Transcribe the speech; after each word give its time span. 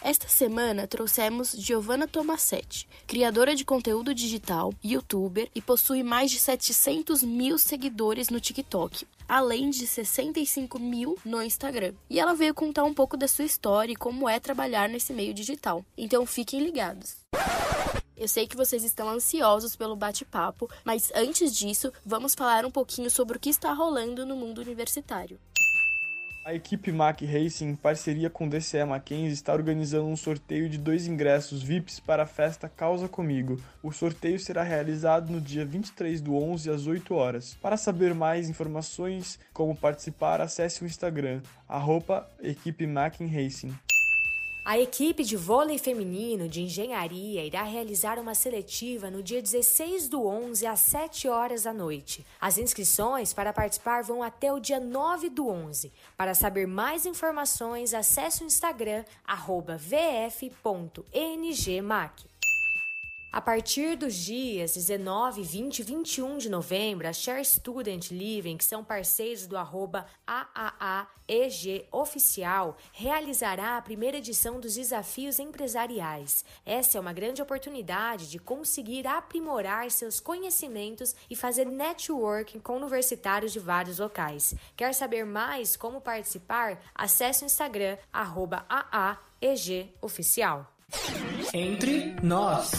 Esta 0.00 0.28
semana 0.28 0.86
trouxemos 0.86 1.52
Giovanna 1.52 2.06
Tomassetti, 2.06 2.88
criadora 3.06 3.54
de 3.54 3.64
conteúdo 3.64 4.14
digital, 4.14 4.72
youtuber 4.82 5.50
e 5.54 5.60
possui 5.60 6.02
mais 6.04 6.30
de 6.30 6.38
700 6.38 7.22
mil 7.24 7.58
seguidores 7.58 8.28
no 8.28 8.38
TikTok, 8.38 9.06
além 9.28 9.70
de 9.70 9.86
65 9.86 10.78
mil 10.78 11.18
no 11.24 11.42
Instagram. 11.42 11.94
E 12.08 12.20
ela 12.20 12.34
veio 12.34 12.54
contar 12.54 12.84
um 12.84 12.94
pouco 12.94 13.16
da 13.16 13.26
sua 13.26 13.44
história 13.44 13.92
e 13.92 13.96
como 13.96 14.28
é 14.28 14.38
trabalhar 14.38 14.88
nesse 14.88 15.12
meio 15.12 15.34
digital. 15.34 15.84
Então 15.96 16.24
fiquem 16.24 16.60
ligados. 16.60 17.16
Eu 18.16 18.26
sei 18.26 18.48
que 18.48 18.56
vocês 18.56 18.82
estão 18.82 19.08
ansiosos 19.08 19.76
pelo 19.76 19.94
bate-papo, 19.94 20.68
mas 20.84 21.12
antes 21.14 21.54
disso, 21.56 21.92
vamos 22.04 22.34
falar 22.34 22.66
um 22.66 22.70
pouquinho 22.70 23.08
sobre 23.08 23.36
o 23.36 23.40
que 23.40 23.48
está 23.48 23.72
rolando 23.72 24.26
no 24.26 24.34
mundo 24.34 24.60
universitário. 24.60 25.38
A 26.48 26.54
equipe 26.54 26.90
Mac 26.90 27.20
Racing, 27.20 27.66
em 27.66 27.76
parceria 27.76 28.30
com 28.30 28.48
DCE 28.48 28.82
Mackenzie, 28.82 29.34
está 29.34 29.52
organizando 29.52 30.06
um 30.06 30.16
sorteio 30.16 30.66
de 30.66 30.78
dois 30.78 31.06
ingressos 31.06 31.62
VIPs 31.62 32.00
para 32.00 32.22
a 32.22 32.26
festa 32.26 32.70
Causa 32.70 33.06
Comigo. 33.06 33.60
O 33.82 33.92
sorteio 33.92 34.40
será 34.40 34.62
realizado 34.62 35.30
no 35.30 35.42
dia 35.42 35.66
23 35.66 36.22
do 36.22 36.34
11 36.34 36.70
às 36.70 36.86
8 36.86 37.14
horas. 37.14 37.54
Para 37.60 37.76
saber 37.76 38.14
mais 38.14 38.48
informações 38.48 39.38
como 39.52 39.76
participar, 39.76 40.40
acesse 40.40 40.82
o 40.82 40.86
Instagram, 40.86 41.42
arroba 41.68 42.26
equipe 42.42 42.86
Mac 42.86 43.20
Racing. 43.20 43.74
A 44.64 44.78
equipe 44.78 45.24
de 45.24 45.36
vôlei 45.36 45.78
feminino 45.78 46.46
de 46.46 46.60
engenharia 46.62 47.44
irá 47.44 47.62
realizar 47.62 48.18
uma 48.18 48.34
seletiva 48.34 49.10
no 49.10 49.22
dia 49.22 49.40
16 49.40 50.08
do 50.08 50.26
11 50.26 50.66
às 50.66 50.80
7 50.80 51.26
horas 51.28 51.62
da 51.62 51.72
noite. 51.72 52.24
As 52.38 52.58
inscrições 52.58 53.32
para 53.32 53.52
participar 53.52 54.02
vão 54.02 54.22
até 54.22 54.52
o 54.52 54.60
dia 54.60 54.78
9 54.78 55.30
do 55.30 55.48
11. 55.48 55.90
Para 56.16 56.34
saber 56.34 56.66
mais 56.66 57.06
informações, 57.06 57.94
acesse 57.94 58.44
o 58.44 58.46
Instagram 58.46 59.04
vf.ngmac. 59.78 61.08
A 63.30 63.42
partir 63.42 63.94
dos 63.94 64.14
dias 64.14 64.72
19, 64.72 65.42
20 65.42 65.80
e 65.80 65.82
21 65.82 66.38
de 66.38 66.48
novembro, 66.48 67.06
a 67.06 67.12
Share 67.12 67.44
Student 67.44 68.10
Living, 68.10 68.56
que 68.56 68.64
são 68.64 68.82
parceiros 68.82 69.46
do 69.46 69.54
arroba 69.54 70.06
AAAEG 70.26 71.86
Oficial, 71.92 72.78
realizará 72.90 73.76
a 73.76 73.82
primeira 73.82 74.16
edição 74.16 74.58
dos 74.58 74.76
Desafios 74.76 75.38
Empresariais. 75.38 76.42
Essa 76.64 76.96
é 76.96 77.00
uma 77.00 77.12
grande 77.12 77.42
oportunidade 77.42 78.30
de 78.30 78.38
conseguir 78.38 79.06
aprimorar 79.06 79.90
seus 79.90 80.18
conhecimentos 80.20 81.14
e 81.28 81.36
fazer 81.36 81.66
networking 81.66 82.60
com 82.60 82.78
universitários 82.78 83.52
de 83.52 83.58
vários 83.58 83.98
locais. 83.98 84.54
Quer 84.74 84.94
saber 84.94 85.26
mais 85.26 85.76
como 85.76 86.00
participar? 86.00 86.80
Acesse 86.94 87.44
o 87.44 87.46
Instagram 87.46 87.98
arroba 88.10 88.64
AAEG 88.70 89.92
Oficial. 90.00 90.72
Entre 91.52 92.16
nós. 92.22 92.72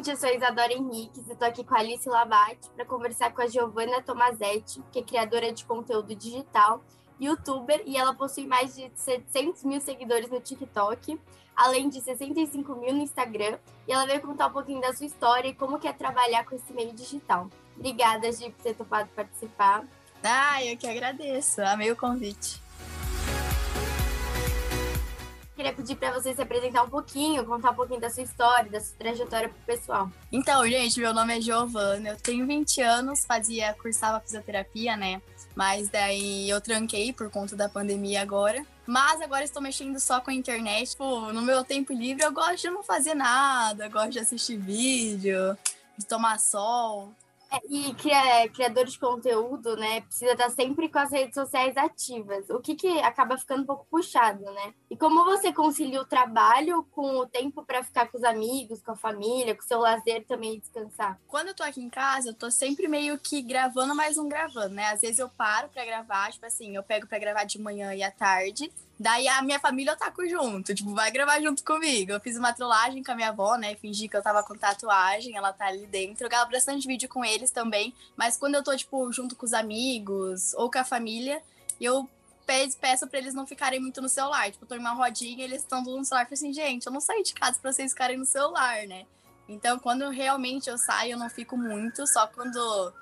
Gente, 0.00 0.10
eu 0.10 0.16
sou 0.16 0.30
Isadora 0.30 0.72
Henriques 0.72 1.28
e 1.28 1.32
estou 1.32 1.46
aqui 1.46 1.62
com 1.62 1.74
a 1.74 1.78
Alice 1.78 2.08
Labate 2.08 2.70
para 2.74 2.86
conversar 2.86 3.34
com 3.34 3.42
a 3.42 3.46
Giovanna 3.46 4.00
Tomazetti, 4.00 4.82
que 4.90 5.00
é 5.00 5.02
criadora 5.02 5.52
de 5.52 5.62
conteúdo 5.66 6.14
digital, 6.14 6.82
youtuber, 7.20 7.82
e 7.84 7.98
ela 7.98 8.14
possui 8.14 8.46
mais 8.46 8.74
de 8.74 8.90
700 8.94 9.62
mil 9.64 9.78
seguidores 9.78 10.30
no 10.30 10.40
TikTok, 10.40 11.20
além 11.54 11.90
de 11.90 12.00
65 12.00 12.76
mil 12.76 12.94
no 12.94 13.02
Instagram, 13.02 13.58
e 13.86 13.92
ela 13.92 14.06
veio 14.06 14.22
contar 14.22 14.46
um 14.46 14.52
pouquinho 14.52 14.80
da 14.80 14.94
sua 14.94 15.04
história 15.04 15.48
e 15.48 15.54
como 15.54 15.78
que 15.78 15.86
é 15.86 15.92
trabalhar 15.92 16.46
com 16.46 16.56
esse 16.56 16.72
meio 16.72 16.94
digital. 16.94 17.50
Obrigada, 17.76 18.32
Gi, 18.32 18.50
por 18.52 18.62
ter 18.62 18.74
topado 18.74 19.10
participar. 19.14 19.84
Ah, 20.24 20.64
eu 20.64 20.78
que 20.78 20.86
agradeço. 20.86 21.60
Amei 21.60 21.90
o 21.90 21.96
convite. 21.96 22.58
Queria 25.60 25.74
pedir 25.74 25.96
para 25.96 26.10
você 26.10 26.34
se 26.34 26.40
apresentar 26.40 26.82
um 26.84 26.88
pouquinho, 26.88 27.44
contar 27.44 27.72
um 27.72 27.74
pouquinho 27.74 28.00
da 28.00 28.08
sua 28.08 28.22
história, 28.22 28.70
da 28.70 28.80
sua 28.80 28.96
trajetória 28.96 29.46
pro 29.46 29.58
pessoal. 29.66 30.10
Então, 30.32 30.66
gente, 30.66 30.98
meu 30.98 31.12
nome 31.12 31.36
é 31.36 31.40
Giovana, 31.42 32.08
eu 32.08 32.16
tenho 32.16 32.46
20 32.46 32.80
anos, 32.80 33.26
fazia, 33.26 33.74
cursava 33.74 34.20
fisioterapia, 34.20 34.96
né? 34.96 35.20
Mas 35.54 35.90
daí 35.90 36.48
eu 36.48 36.62
tranquei 36.62 37.12
por 37.12 37.28
conta 37.28 37.54
da 37.54 37.68
pandemia 37.68 38.22
agora. 38.22 38.64
Mas 38.86 39.20
agora 39.20 39.44
estou 39.44 39.60
mexendo 39.60 40.00
só 40.00 40.18
com 40.18 40.30
a 40.30 40.34
internet. 40.34 40.92
Tipo, 40.92 41.30
no 41.30 41.42
meu 41.42 41.62
tempo 41.62 41.92
livre 41.92 42.24
eu 42.24 42.32
gosto 42.32 42.62
de 42.62 42.70
não 42.70 42.82
fazer 42.82 43.12
nada, 43.12 43.86
gosto 43.90 44.12
de 44.12 44.18
assistir 44.18 44.56
vídeo, 44.56 45.58
de 45.98 46.06
tomar 46.06 46.40
sol. 46.40 47.12
É, 47.52 47.58
e 47.68 47.92
cria, 47.94 48.48
criador 48.50 48.86
de 48.86 48.98
conteúdo, 48.98 49.76
né, 49.76 50.02
precisa 50.02 50.32
estar 50.32 50.50
sempre 50.50 50.88
com 50.88 50.98
as 51.00 51.10
redes 51.10 51.34
sociais 51.34 51.76
ativas, 51.76 52.48
o 52.48 52.60
que, 52.60 52.76
que 52.76 53.00
acaba 53.00 53.36
ficando 53.36 53.62
um 53.62 53.66
pouco 53.66 53.86
puxado, 53.90 54.44
né? 54.44 54.72
E 54.88 54.96
como 54.96 55.24
você 55.24 55.52
concilia 55.52 56.00
o 56.00 56.06
trabalho 56.06 56.84
com 56.92 57.18
o 57.18 57.26
tempo 57.26 57.64
para 57.64 57.82
ficar 57.82 58.08
com 58.08 58.18
os 58.18 58.24
amigos, 58.24 58.80
com 58.80 58.92
a 58.92 58.96
família, 58.96 59.54
com 59.54 59.62
o 59.62 59.66
seu 59.66 59.80
lazer 59.80 60.24
também 60.26 60.54
e 60.54 60.60
descansar? 60.60 61.20
Quando 61.26 61.48
eu 61.48 61.54
tô 61.54 61.64
aqui 61.64 61.80
em 61.80 61.90
casa, 61.90 62.30
eu 62.30 62.34
tô 62.34 62.50
sempre 62.50 62.86
meio 62.86 63.18
que 63.18 63.42
gravando, 63.42 63.96
mas 63.96 64.16
não 64.16 64.28
gravando, 64.28 64.74
né? 64.74 64.86
Às 64.92 65.00
vezes 65.00 65.18
eu 65.18 65.28
paro 65.28 65.68
para 65.68 65.84
gravar, 65.84 66.30
tipo 66.30 66.46
assim, 66.46 66.76
eu 66.76 66.84
pego 66.84 67.08
para 67.08 67.18
gravar 67.18 67.44
de 67.44 67.60
manhã 67.60 67.92
e 67.94 68.02
à 68.02 68.12
tarde, 68.12 68.70
Daí 69.00 69.26
a 69.28 69.40
minha 69.40 69.58
família 69.58 69.92
eu 69.92 69.96
taco 69.96 70.28
junto, 70.28 70.74
tipo, 70.74 70.94
vai 70.94 71.10
gravar 71.10 71.40
junto 71.40 71.64
comigo. 71.64 72.12
Eu 72.12 72.20
fiz 72.20 72.36
uma 72.36 72.52
trollagem 72.52 73.02
com 73.02 73.10
a 73.10 73.14
minha 73.14 73.30
avó, 73.30 73.56
né? 73.56 73.74
Fingi 73.76 74.06
que 74.08 74.14
eu 74.14 74.22
tava 74.22 74.42
com 74.42 74.54
tatuagem, 74.54 75.34
ela 75.34 75.54
tá 75.54 75.68
ali 75.68 75.86
dentro. 75.86 76.26
Eu 76.26 76.28
gravo 76.28 76.50
bastante 76.50 76.86
vídeo 76.86 77.08
com 77.08 77.24
eles 77.24 77.50
também. 77.50 77.94
Mas 78.14 78.36
quando 78.36 78.56
eu 78.56 78.62
tô, 78.62 78.76
tipo, 78.76 79.10
junto 79.10 79.34
com 79.34 79.46
os 79.46 79.54
amigos 79.54 80.52
ou 80.52 80.70
com 80.70 80.78
a 80.78 80.84
família, 80.84 81.42
eu 81.80 82.06
peço 82.78 83.06
pra 83.06 83.18
eles 83.18 83.32
não 83.32 83.46
ficarem 83.46 83.80
muito 83.80 84.02
no 84.02 84.08
celular. 84.10 84.50
Tipo, 84.50 84.66
eu 84.66 84.68
tô 84.68 84.74
em 84.74 84.80
uma 84.80 84.92
rodinha 84.92 85.44
eles 85.44 85.62
estão 85.62 85.82
no 85.82 86.04
celular. 86.04 86.26
Eu 86.30 86.34
assim, 86.34 86.52
gente, 86.52 86.84
eu 86.84 86.92
não 86.92 87.00
saí 87.00 87.22
de 87.22 87.32
casa 87.32 87.58
pra 87.58 87.72
vocês 87.72 87.92
ficarem 87.92 88.18
no 88.18 88.26
celular, 88.26 88.86
né? 88.86 89.06
Então, 89.48 89.78
quando 89.78 90.10
realmente 90.10 90.68
eu 90.68 90.76
saio, 90.76 91.12
eu 91.12 91.18
não 91.18 91.30
fico 91.30 91.56
muito. 91.56 92.06
Só 92.06 92.26
quando 92.26 92.92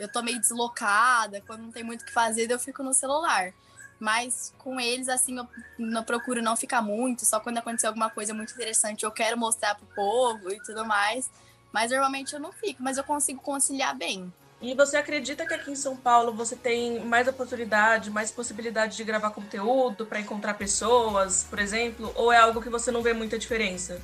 eu 0.00 0.10
tô 0.12 0.20
meio 0.20 0.40
deslocada, 0.40 1.40
quando 1.46 1.62
não 1.62 1.70
tem 1.70 1.84
muito 1.84 2.02
o 2.02 2.04
que 2.04 2.12
fazer, 2.12 2.50
eu 2.50 2.58
fico 2.58 2.82
no 2.82 2.92
celular. 2.92 3.54
Mas 3.98 4.54
com 4.58 4.78
eles, 4.78 5.08
assim, 5.08 5.38
eu 5.38 5.48
não 5.76 6.04
procuro 6.04 6.40
não 6.40 6.56
ficar 6.56 6.80
muito, 6.80 7.24
só 7.24 7.40
quando 7.40 7.58
acontecer 7.58 7.88
alguma 7.88 8.08
coisa 8.08 8.32
muito 8.32 8.52
interessante 8.52 9.04
eu 9.04 9.10
quero 9.10 9.36
mostrar 9.36 9.74
pro 9.74 9.86
povo 9.94 10.52
e 10.52 10.60
tudo 10.62 10.84
mais. 10.84 11.30
Mas 11.72 11.90
normalmente 11.90 12.32
eu 12.32 12.40
não 12.40 12.52
fico, 12.52 12.82
mas 12.82 12.96
eu 12.96 13.04
consigo 13.04 13.40
conciliar 13.40 13.96
bem. 13.96 14.32
E 14.60 14.74
você 14.74 14.96
acredita 14.96 15.46
que 15.46 15.54
aqui 15.54 15.70
em 15.70 15.76
São 15.76 15.96
Paulo 15.96 16.32
você 16.32 16.56
tem 16.56 16.98
mais 17.00 17.28
oportunidade, 17.28 18.10
mais 18.10 18.30
possibilidade 18.30 18.96
de 18.96 19.04
gravar 19.04 19.30
conteúdo 19.30 20.04
para 20.04 20.20
encontrar 20.20 20.54
pessoas, 20.54 21.44
por 21.44 21.60
exemplo? 21.60 22.12
Ou 22.16 22.32
é 22.32 22.38
algo 22.38 22.60
que 22.60 22.68
você 22.68 22.90
não 22.90 23.02
vê 23.02 23.12
muita 23.12 23.38
diferença? 23.38 24.00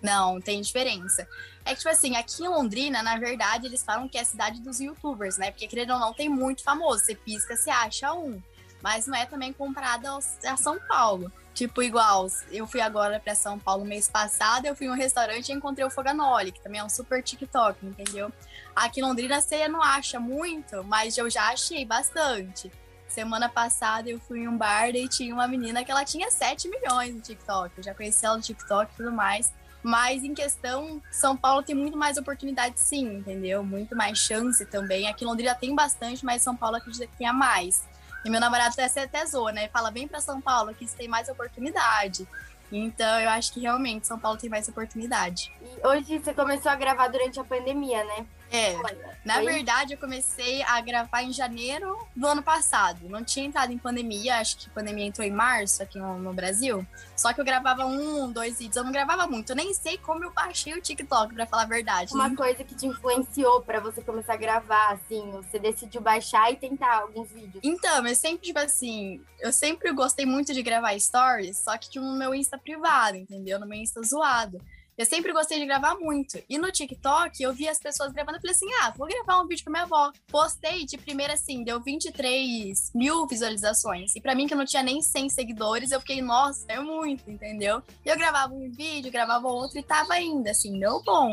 Não, 0.00 0.40
tem 0.40 0.60
diferença. 0.60 1.26
É 1.64 1.70
que, 1.70 1.78
tipo 1.78 1.88
assim, 1.88 2.16
aqui 2.16 2.44
em 2.44 2.48
Londrina, 2.48 3.02
na 3.02 3.18
verdade, 3.18 3.66
eles 3.66 3.82
falam 3.84 4.08
que 4.08 4.18
é 4.18 4.20
a 4.20 4.24
cidade 4.24 4.60
dos 4.60 4.80
youtubers, 4.80 5.36
né? 5.36 5.50
Porque, 5.50 5.68
querendo 5.68 5.92
ou 5.94 5.98
não, 5.98 6.12
tem 6.12 6.28
muito 6.28 6.62
famoso. 6.62 7.04
Você 7.04 7.14
pisca, 7.14 7.56
você 7.56 7.70
acha 7.70 8.12
um 8.12 8.40
mas 8.82 9.06
não 9.06 9.16
é 9.16 9.24
também 9.24 9.52
comparada 9.52 10.08
a 10.12 10.56
São 10.56 10.78
Paulo. 10.88 11.30
Tipo, 11.54 11.82
igual, 11.82 12.26
eu 12.50 12.66
fui 12.66 12.80
agora 12.80 13.20
para 13.20 13.34
São 13.34 13.58
Paulo 13.58 13.84
mês 13.84 14.08
passado, 14.08 14.66
eu 14.66 14.74
fui 14.74 14.86
em 14.86 14.90
um 14.90 14.94
restaurante 14.94 15.50
e 15.50 15.52
encontrei 15.52 15.86
o 15.86 15.90
Foganoli, 15.90 16.50
que 16.50 16.60
também 16.60 16.80
é 16.80 16.84
um 16.84 16.88
super 16.88 17.22
TikTok, 17.22 17.84
entendeu? 17.84 18.32
Aqui 18.74 19.00
em 19.00 19.04
Londrina 19.04 19.40
você 19.40 19.68
não 19.68 19.82
acha 19.82 20.18
muito, 20.18 20.82
mas 20.84 21.16
eu 21.18 21.28
já 21.28 21.50
achei 21.50 21.84
bastante. 21.84 22.72
Semana 23.06 23.50
passada 23.50 24.08
eu 24.08 24.18
fui 24.18 24.40
em 24.40 24.48
um 24.48 24.56
bar 24.56 24.88
e 24.88 25.06
tinha 25.06 25.34
uma 25.34 25.46
menina 25.46 25.84
que 25.84 25.90
ela 25.90 26.04
tinha 26.04 26.30
7 26.30 26.68
milhões 26.68 27.14
no 27.14 27.20
TikTok. 27.20 27.74
Eu 27.76 27.84
já 27.84 27.94
conheci 27.94 28.24
ela 28.24 28.36
no 28.36 28.42
TikTok 28.42 28.90
e 28.90 28.96
tudo 28.96 29.12
mais. 29.12 29.52
Mas 29.82 30.22
em 30.22 30.32
questão, 30.32 31.02
São 31.10 31.36
Paulo 31.36 31.62
tem 31.62 31.74
muito 31.74 31.98
mais 31.98 32.16
oportunidade, 32.16 32.78
sim, 32.78 33.16
entendeu? 33.16 33.62
Muito 33.62 33.94
mais 33.94 34.16
chance 34.16 34.64
também. 34.64 35.08
Aqui 35.08 35.24
em 35.24 35.26
Londrina 35.26 35.54
tem 35.54 35.74
bastante, 35.74 36.24
mas 36.24 36.40
São 36.40 36.56
Paulo 36.56 36.76
acredita 36.76 37.06
que 37.06 37.16
tenha 37.16 37.32
mais. 37.32 37.84
E 38.24 38.30
meu 38.30 38.40
namorado 38.40 38.74
até, 38.78 39.02
até 39.02 39.26
zoa, 39.26 39.52
né? 39.52 39.68
Fala, 39.68 39.90
vem 39.90 40.06
pra 40.06 40.20
São 40.20 40.40
Paulo, 40.40 40.74
que 40.74 40.86
tem 40.86 41.08
mais 41.08 41.28
oportunidade. 41.28 42.26
Então, 42.70 43.20
eu 43.20 43.28
acho 43.30 43.52
que 43.52 43.60
realmente 43.60 44.06
São 44.06 44.18
Paulo 44.18 44.38
tem 44.38 44.48
mais 44.48 44.66
oportunidade. 44.68 45.52
E 45.60 45.86
hoje 45.86 46.18
você 46.18 46.32
começou 46.32 46.72
a 46.72 46.76
gravar 46.76 47.08
durante 47.08 47.38
a 47.38 47.44
pandemia, 47.44 48.02
né? 48.04 48.26
É, 48.52 48.76
na 49.24 49.40
verdade, 49.40 49.94
eu 49.94 49.98
comecei 49.98 50.62
a 50.64 50.78
gravar 50.82 51.22
em 51.22 51.32
janeiro 51.32 52.06
do 52.14 52.26
ano 52.26 52.42
passado. 52.42 53.08
Não 53.08 53.24
tinha 53.24 53.46
entrado 53.46 53.72
em 53.72 53.78
pandemia, 53.78 54.36
acho 54.36 54.58
que 54.58 54.68
a 54.68 54.72
pandemia 54.74 55.06
entrou 55.06 55.26
em 55.26 55.30
março 55.30 55.82
aqui 55.82 55.98
no, 55.98 56.18
no 56.18 56.34
Brasil. 56.34 56.86
Só 57.16 57.32
que 57.32 57.40
eu 57.40 57.44
gravava 57.44 57.86
um, 57.86 58.30
dois 58.30 58.58
vídeos, 58.58 58.76
eu 58.76 58.84
não 58.84 58.92
gravava 58.92 59.26
muito. 59.26 59.50
Eu 59.50 59.56
nem 59.56 59.72
sei 59.72 59.96
como 59.96 60.22
eu 60.22 60.32
baixei 60.32 60.74
o 60.74 60.82
TikTok, 60.82 61.34
pra 61.34 61.46
falar 61.46 61.62
a 61.62 61.66
verdade. 61.66 62.12
Uma 62.12 62.36
coisa 62.36 62.62
que 62.62 62.74
te 62.74 62.86
influenciou 62.86 63.62
pra 63.62 63.80
você 63.80 64.02
começar 64.02 64.34
a 64.34 64.36
gravar, 64.36 64.92
assim, 64.92 65.30
você 65.30 65.58
decidiu 65.58 66.02
baixar 66.02 66.52
e 66.52 66.56
tentar 66.56 67.00
alguns 67.00 67.30
vídeos. 67.30 67.60
Então, 67.62 68.06
eu 68.06 68.14
sempre, 68.14 68.46
tipo 68.48 68.58
assim, 68.58 69.22
eu 69.40 69.52
sempre 69.52 69.92
gostei 69.92 70.26
muito 70.26 70.52
de 70.52 70.62
gravar 70.62 70.98
stories, 70.98 71.56
só 71.56 71.78
que 71.78 71.98
no 71.98 72.18
meu 72.18 72.34
Insta 72.34 72.58
privado, 72.58 73.16
entendeu? 73.16 73.58
No 73.58 73.66
meu 73.66 73.78
Insta 73.78 74.02
zoado. 74.02 74.60
Eu 75.02 75.06
sempre 75.06 75.32
gostei 75.32 75.58
de 75.58 75.66
gravar 75.66 75.96
muito. 75.96 76.40
E 76.48 76.56
no 76.56 76.70
TikTok, 76.70 77.42
eu 77.42 77.52
vi 77.52 77.68
as 77.68 77.80
pessoas 77.80 78.12
gravando, 78.12 78.36
eu 78.36 78.40
falei 78.40 78.54
assim, 78.54 78.68
ah, 78.82 78.94
vou 78.96 79.08
gravar 79.08 79.42
um 79.42 79.48
vídeo 79.48 79.64
com 79.64 79.70
minha 79.72 79.82
avó. 79.82 80.12
Postei, 80.28 80.84
de 80.84 80.96
primeira, 80.96 81.32
assim, 81.32 81.64
deu 81.64 81.80
23 81.80 82.92
mil 82.94 83.26
visualizações. 83.26 84.14
E 84.14 84.20
pra 84.20 84.32
mim, 84.32 84.46
que 84.46 84.54
eu 84.54 84.58
não 84.58 84.64
tinha 84.64 84.80
nem 84.80 85.02
100 85.02 85.28
seguidores, 85.30 85.90
eu 85.90 85.98
fiquei, 85.98 86.22
nossa, 86.22 86.64
é 86.68 86.78
muito, 86.78 87.28
entendeu? 87.28 87.82
E 88.06 88.10
eu 88.10 88.16
gravava 88.16 88.54
um 88.54 88.70
vídeo, 88.70 89.10
gravava 89.10 89.48
outro 89.48 89.76
e 89.76 89.82
tava 89.82 90.14
ainda, 90.14 90.52
assim, 90.52 90.78
deu 90.78 91.02
bom. 91.02 91.32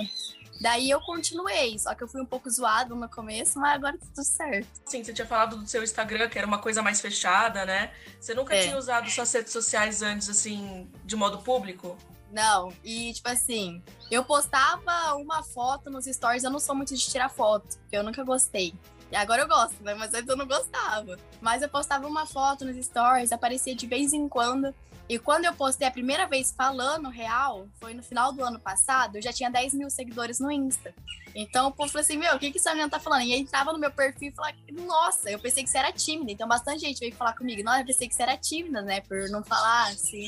Daí 0.59 0.89
eu 0.89 0.99
continuei, 1.01 1.79
só 1.79 1.95
que 1.95 2.03
eu 2.03 2.07
fui 2.07 2.21
um 2.21 2.25
pouco 2.25 2.49
zoado 2.49 2.95
no 2.95 3.07
começo, 3.09 3.57
mas 3.59 3.75
agora 3.75 3.97
tá 3.97 4.05
tudo 4.13 4.25
certo. 4.25 4.67
Sim, 4.85 5.03
você 5.03 5.13
tinha 5.13 5.25
falado 5.25 5.55
do 5.57 5.67
seu 5.67 5.81
Instagram, 5.83 6.27
que 6.27 6.37
era 6.37 6.45
uma 6.45 6.59
coisa 6.59 6.81
mais 6.81 6.99
fechada, 6.99 7.65
né? 7.65 7.91
Você 8.19 8.33
nunca 8.33 8.53
É. 8.55 8.63
tinha 8.63 8.77
usado 8.77 9.09
suas 9.09 9.31
redes 9.31 9.53
sociais 9.53 10.01
antes, 10.01 10.29
assim, 10.29 10.89
de 11.05 11.15
modo 11.15 11.37
público? 11.39 11.97
Não, 12.31 12.71
e 12.83 13.13
tipo 13.13 13.27
assim, 13.29 13.81
eu 14.11 14.23
postava 14.23 15.15
uma 15.15 15.41
foto 15.41 15.89
nos 15.89 16.05
stories, 16.05 16.43
eu 16.43 16.51
não 16.51 16.59
sou 16.59 16.75
muito 16.75 16.93
de 16.93 17.03
tirar 17.09 17.29
foto, 17.29 17.77
porque 17.79 17.97
eu 17.97 18.03
nunca 18.03 18.23
gostei. 18.23 18.73
E 19.11 19.15
agora 19.15 19.41
eu 19.41 19.47
gosto, 19.47 19.83
né? 19.83 19.93
Mas 19.93 20.13
antes 20.13 20.27
eu 20.27 20.37
não 20.37 20.47
gostava. 20.47 21.17
Mas 21.41 21.61
eu 21.61 21.69
postava 21.69 22.07
uma 22.07 22.25
foto 22.25 22.65
nos 22.65 22.75
stories, 22.85 23.31
aparecia 23.31 23.75
de 23.75 23.87
vez 23.87 24.13
em 24.13 24.27
quando. 24.29 24.73
E 25.09 25.17
quando 25.17 25.45
eu 25.45 25.53
postei 25.55 25.87
a 25.87 25.91
primeira 25.91 26.27
vez 26.27 26.53
falando 26.55 27.09
real, 27.09 27.67
foi 27.79 27.95
no 27.95 28.03
final 28.03 28.31
do 28.31 28.43
ano 28.43 28.59
passado, 28.59 29.15
eu 29.15 29.21
já 29.23 29.33
tinha 29.33 29.49
10 29.49 29.73
mil 29.73 29.89
seguidores 29.89 30.39
no 30.39 30.51
Insta. 30.51 30.93
Então 31.33 31.67
o 31.67 31.71
povo 31.71 31.91
falou 31.91 32.03
assim: 32.03 32.15
Meu, 32.15 32.35
o 32.35 32.39
que, 32.39 32.51
que 32.51 32.59
essa 32.59 32.69
menina 32.71 32.89
tá 32.89 32.99
falando? 32.99 33.23
E 33.23 33.33
aí 33.33 33.39
entrava 33.39 33.73
no 33.73 33.79
meu 33.79 33.91
perfil 33.91 34.29
e 34.29 34.35
falava: 34.35 34.55
Nossa, 34.71 35.31
eu 35.31 35.39
pensei 35.39 35.63
que 35.63 35.69
você 35.69 35.79
era 35.79 35.91
tímida. 35.91 36.31
Então 36.31 36.47
bastante 36.47 36.81
gente 36.81 36.99
veio 36.99 37.15
falar 37.15 37.33
comigo: 37.33 37.63
Nossa, 37.63 37.81
eu 37.81 37.85
pensei 37.87 38.07
que 38.07 38.13
você 38.13 38.21
era 38.21 38.37
tímida, 38.37 38.83
né? 38.83 39.01
Por 39.01 39.29
não 39.29 39.43
falar 39.43 39.87
assim. 39.87 40.27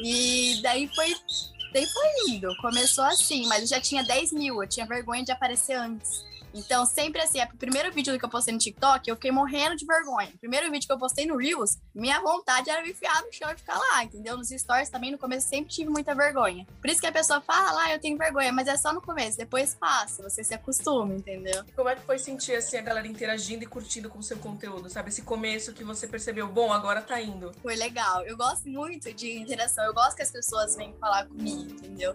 E 0.00 0.60
daí 0.62 0.88
foi. 0.94 1.12
Daí 1.72 1.86
foi 1.86 2.34
indo. 2.34 2.54
Começou 2.58 3.04
assim, 3.04 3.48
mas 3.48 3.62
eu 3.62 3.66
já 3.66 3.80
tinha 3.80 4.04
10 4.04 4.32
mil, 4.32 4.62
eu 4.62 4.68
tinha 4.68 4.86
vergonha 4.86 5.24
de 5.24 5.32
aparecer 5.32 5.74
antes. 5.74 6.24
Então, 6.54 6.86
sempre 6.86 7.20
assim, 7.20 7.40
é 7.40 7.44
o 7.44 7.56
primeiro 7.56 7.92
vídeo 7.92 8.16
que 8.16 8.24
eu 8.24 8.28
postei 8.28 8.54
no 8.54 8.60
TikTok, 8.60 9.08
eu 9.08 9.16
fiquei 9.16 9.32
morrendo 9.32 9.74
de 9.74 9.84
vergonha. 9.84 10.30
O 10.34 10.38
primeiro 10.38 10.70
vídeo 10.70 10.86
que 10.86 10.92
eu 10.92 10.98
postei 10.98 11.26
no 11.26 11.36
Reels, 11.36 11.78
minha 11.92 12.20
vontade 12.20 12.70
era 12.70 12.80
me 12.80 12.90
enfiar 12.90 13.22
no 13.22 13.32
chão 13.32 13.50
e 13.50 13.56
ficar 13.56 13.76
lá, 13.76 14.04
entendeu? 14.04 14.36
Nos 14.36 14.48
stories 14.50 14.88
também, 14.88 15.10
no 15.10 15.18
começo, 15.18 15.48
sempre 15.48 15.72
tive 15.72 15.90
muita 15.90 16.14
vergonha. 16.14 16.64
Por 16.80 16.88
isso 16.88 17.00
que 17.00 17.06
a 17.08 17.12
pessoa 17.12 17.40
fala, 17.40 17.82
ah, 17.82 17.92
eu 17.92 18.00
tenho 18.00 18.16
vergonha, 18.16 18.52
mas 18.52 18.68
é 18.68 18.76
só 18.76 18.92
no 18.92 19.02
começo, 19.02 19.36
depois 19.36 19.74
passa, 19.74 20.22
você 20.22 20.44
se 20.44 20.54
acostuma, 20.54 21.12
entendeu? 21.12 21.64
Como 21.74 21.88
é 21.88 21.96
que 21.96 22.02
foi 22.02 22.18
sentir, 22.18 22.54
assim, 22.54 22.76
a 22.76 22.82
galera 22.82 23.08
interagindo 23.08 23.64
e 23.64 23.66
curtindo 23.66 24.08
com 24.08 24.20
o 24.20 24.22
seu 24.22 24.38
conteúdo, 24.38 24.88
sabe? 24.88 25.08
Esse 25.08 25.22
começo 25.22 25.72
que 25.72 25.82
você 25.82 26.06
percebeu, 26.06 26.46
bom, 26.46 26.72
agora 26.72 27.02
tá 27.02 27.20
indo. 27.20 27.52
Foi 27.62 27.74
legal. 27.74 28.22
Eu 28.22 28.36
gosto 28.36 28.68
muito 28.68 29.12
de 29.12 29.36
interação, 29.36 29.84
eu 29.84 29.92
gosto 29.92 30.14
que 30.14 30.22
as 30.22 30.30
pessoas 30.30 30.76
venham 30.76 30.94
falar 30.98 31.26
comigo, 31.26 31.72
entendeu? 31.72 32.14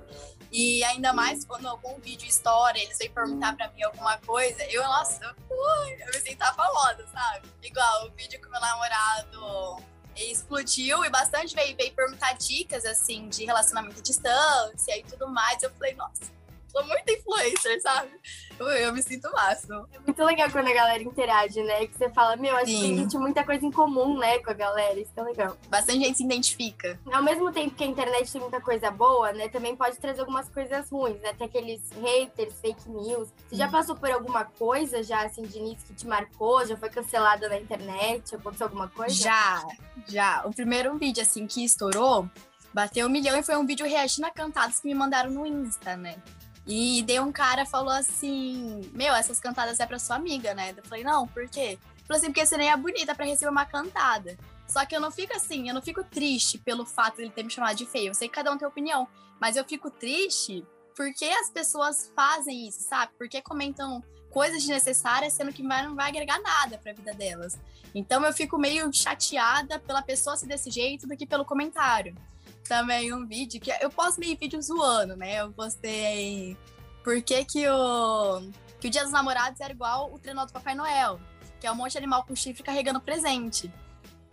E 0.51 0.83
ainda 0.85 1.11
mais 1.11 1.43
quando 1.43 1.67
algum 1.67 1.99
vídeo 1.99 2.27
história, 2.27 2.81
eles 2.81 2.97
vêm 2.97 3.11
perguntar 3.11 3.55
pra 3.55 3.69
mim 3.71 3.83
alguma 3.83 4.17
coisa, 4.17 4.28
eu, 4.69 4.83
nossa, 4.83 5.35
ui, 5.49 5.93
eu 6.01 6.07
me 6.07 6.19
sinto 6.19 6.45
famosa, 6.53 7.05
sabe? 7.11 7.47
Igual 7.63 8.07
o 8.07 8.11
vídeo 8.11 8.39
com 8.41 8.49
meu 8.49 8.61
namorado 8.61 9.83
explodiu 10.15 11.03
e 11.05 11.09
bastante 11.09 11.55
veio, 11.55 11.75
veio 11.75 11.93
perguntar 11.93 12.33
dicas, 12.33 12.85
assim, 12.85 13.29
de 13.29 13.45
relacionamento 13.45 13.99
à 13.99 14.01
distância 14.03 14.97
e 14.97 15.03
tudo 15.03 15.27
mais. 15.29 15.63
Eu 15.63 15.71
falei, 15.71 15.95
nossa, 15.95 16.38
sou 16.69 16.85
muito 16.85 17.11
influencer, 17.11 17.81
sabe? 17.81 18.11
Eu, 18.59 18.67
eu 18.67 18.93
me 18.93 19.01
sinto 19.01 19.31
máximo. 19.31 19.87
É 19.93 19.99
muito 19.99 20.23
legal 20.23 20.49
quando 20.51 20.67
a 20.67 20.73
galera 20.73 21.01
interage, 21.01 21.61
né? 21.63 21.87
Que 21.87 21.97
você 21.97 22.09
fala, 22.09 22.35
meu, 22.35 22.55
a 22.55 22.63
gente 22.63 22.79
Sim. 22.79 22.87
tem 22.87 22.97
gente 22.97 23.17
muita 23.17 23.43
coisa 23.43 23.65
em 23.65 23.71
comum, 23.71 24.17
né, 24.17 24.39
com 24.39 24.51
a 24.51 24.53
galera. 24.53 24.99
Isso 24.99 25.13
que 25.13 25.19
é 25.19 25.23
legal. 25.23 25.57
Bastante 25.69 25.99
gente 26.03 26.17
se 26.17 26.23
identifica. 26.23 26.99
Ao 27.11 27.23
mesmo 27.23 27.51
tempo 27.51 27.75
que 27.75 27.83
a 27.83 27.87
internet 27.87 28.31
tem 28.31 28.41
muita 28.41 28.61
coisa 28.61 28.91
boa, 28.91 29.31
né? 29.33 29.49
Também 29.49 29.75
pode 29.75 29.97
trazer 29.97 30.21
algumas 30.21 30.49
coisas 30.49 30.89
ruins, 30.89 31.19
né? 31.21 31.33
Tem 31.33 31.47
aqueles 31.47 31.81
haters, 32.01 32.59
fake 32.59 32.89
news. 32.89 33.29
Você 33.47 33.55
já 33.55 33.67
passou 33.67 33.95
por 33.95 34.11
alguma 34.11 34.45
coisa 34.45 35.01
já, 35.03 35.23
assim, 35.25 35.43
de 35.43 35.57
início 35.57 35.87
que 35.87 35.93
te 35.93 36.07
marcou? 36.07 36.65
Já 36.65 36.77
foi 36.77 36.89
cancelada 36.89 37.47
na 37.49 37.57
internet? 37.57 38.35
Aconteceu 38.35 38.67
alguma 38.67 38.87
coisa? 38.89 39.13
Já, 39.15 39.65
já. 40.07 40.43
O 40.45 40.53
primeiro 40.53 40.97
vídeo, 40.97 41.23
assim, 41.23 41.47
que 41.47 41.63
estourou, 41.63 42.29
bateu 42.73 43.07
um 43.07 43.09
milhão 43.09 43.37
e 43.37 43.43
foi 43.43 43.55
um 43.55 43.65
vídeo 43.65 43.85
reagindo 43.85 44.27
a 44.27 44.31
cantadas 44.31 44.79
que 44.79 44.87
me 44.87 44.93
mandaram 44.93 45.31
no 45.31 45.45
Insta, 45.45 45.95
né? 45.95 46.21
E 46.67 47.03
daí 47.03 47.19
um 47.19 47.31
cara 47.31 47.65
falou 47.65 47.93
assim: 47.93 48.89
Meu, 48.93 49.13
essas 49.13 49.39
cantadas 49.39 49.79
é 49.79 49.85
pra 49.85 49.99
sua 49.99 50.15
amiga, 50.15 50.53
né? 50.53 50.73
Eu 50.75 50.83
falei: 50.83 51.03
Não, 51.03 51.27
por 51.27 51.47
quê? 51.49 51.59
Ele 51.59 51.79
falou 52.07 52.17
assim: 52.17 52.27
Porque 52.27 52.45
você 52.45 52.57
nem 52.57 52.69
é 52.69 52.77
bonita 52.77 53.15
pra 53.15 53.25
receber 53.25 53.51
uma 53.51 53.65
cantada. 53.65 54.37
Só 54.67 54.85
que 54.85 54.95
eu 54.95 55.01
não 55.01 55.09
fico 55.09 55.35
assim, 55.35 55.67
eu 55.67 55.73
não 55.73 55.81
fico 55.81 56.03
triste 56.03 56.59
pelo 56.59 56.85
fato 56.85 57.15
de 57.15 57.23
ele 57.23 57.31
ter 57.31 57.43
me 57.43 57.49
chamado 57.49 57.75
de 57.75 57.87
feio. 57.87 58.09
Eu 58.09 58.13
sei 58.13 58.27
que 58.27 58.35
cada 58.35 58.51
um 58.51 58.57
tem 58.57 58.67
opinião, 58.67 59.07
mas 59.39 59.55
eu 59.55 59.65
fico 59.65 59.89
triste 59.89 60.63
porque 60.95 61.25
as 61.25 61.49
pessoas 61.49 62.11
fazem 62.15 62.67
isso, 62.67 62.83
sabe? 62.83 63.11
Porque 63.17 63.41
comentam 63.41 64.03
coisas 64.29 64.59
desnecessárias, 64.59 65.33
sendo 65.33 65.51
que 65.51 65.63
não 65.63 65.95
vai 65.95 66.09
agregar 66.09 66.39
nada 66.39 66.77
pra 66.77 66.93
vida 66.93 67.13
delas. 67.13 67.57
Então 67.95 68.23
eu 68.23 68.31
fico 68.31 68.57
meio 68.57 68.91
chateada 68.93 69.79
pela 69.79 70.01
pessoa 70.01 70.37
ser 70.37 70.45
desse 70.45 70.69
jeito 70.69 71.07
do 71.07 71.17
que 71.17 71.25
pelo 71.25 71.45
comentário. 71.45 72.15
Também 72.63 73.13
um 73.13 73.25
vídeo 73.25 73.59
que 73.59 73.71
eu 73.81 73.89
posto 73.89 74.19
meio 74.19 74.37
vídeo 74.37 74.61
zoando, 74.61 75.15
né? 75.15 75.41
Eu 75.41 75.51
postei 75.51 76.55
por 77.03 77.21
que, 77.21 77.43
que 77.45 77.67
o 77.67 78.41
que 78.79 78.87
o 78.87 78.89
Dia 78.89 79.03
dos 79.03 79.11
Namorados 79.11 79.59
era 79.59 79.73
igual 79.73 80.11
o 80.13 80.17
trenó 80.17 80.45
do 80.45 80.53
Papai 80.53 80.73
Noel, 80.73 81.19
que 81.59 81.67
é 81.67 81.71
um 81.71 81.75
monte 81.75 81.91
de 81.91 81.97
animal 81.97 82.23
com 82.23 82.35
chifre 82.35 82.63
carregando 82.63 83.01
presente. 83.01 83.71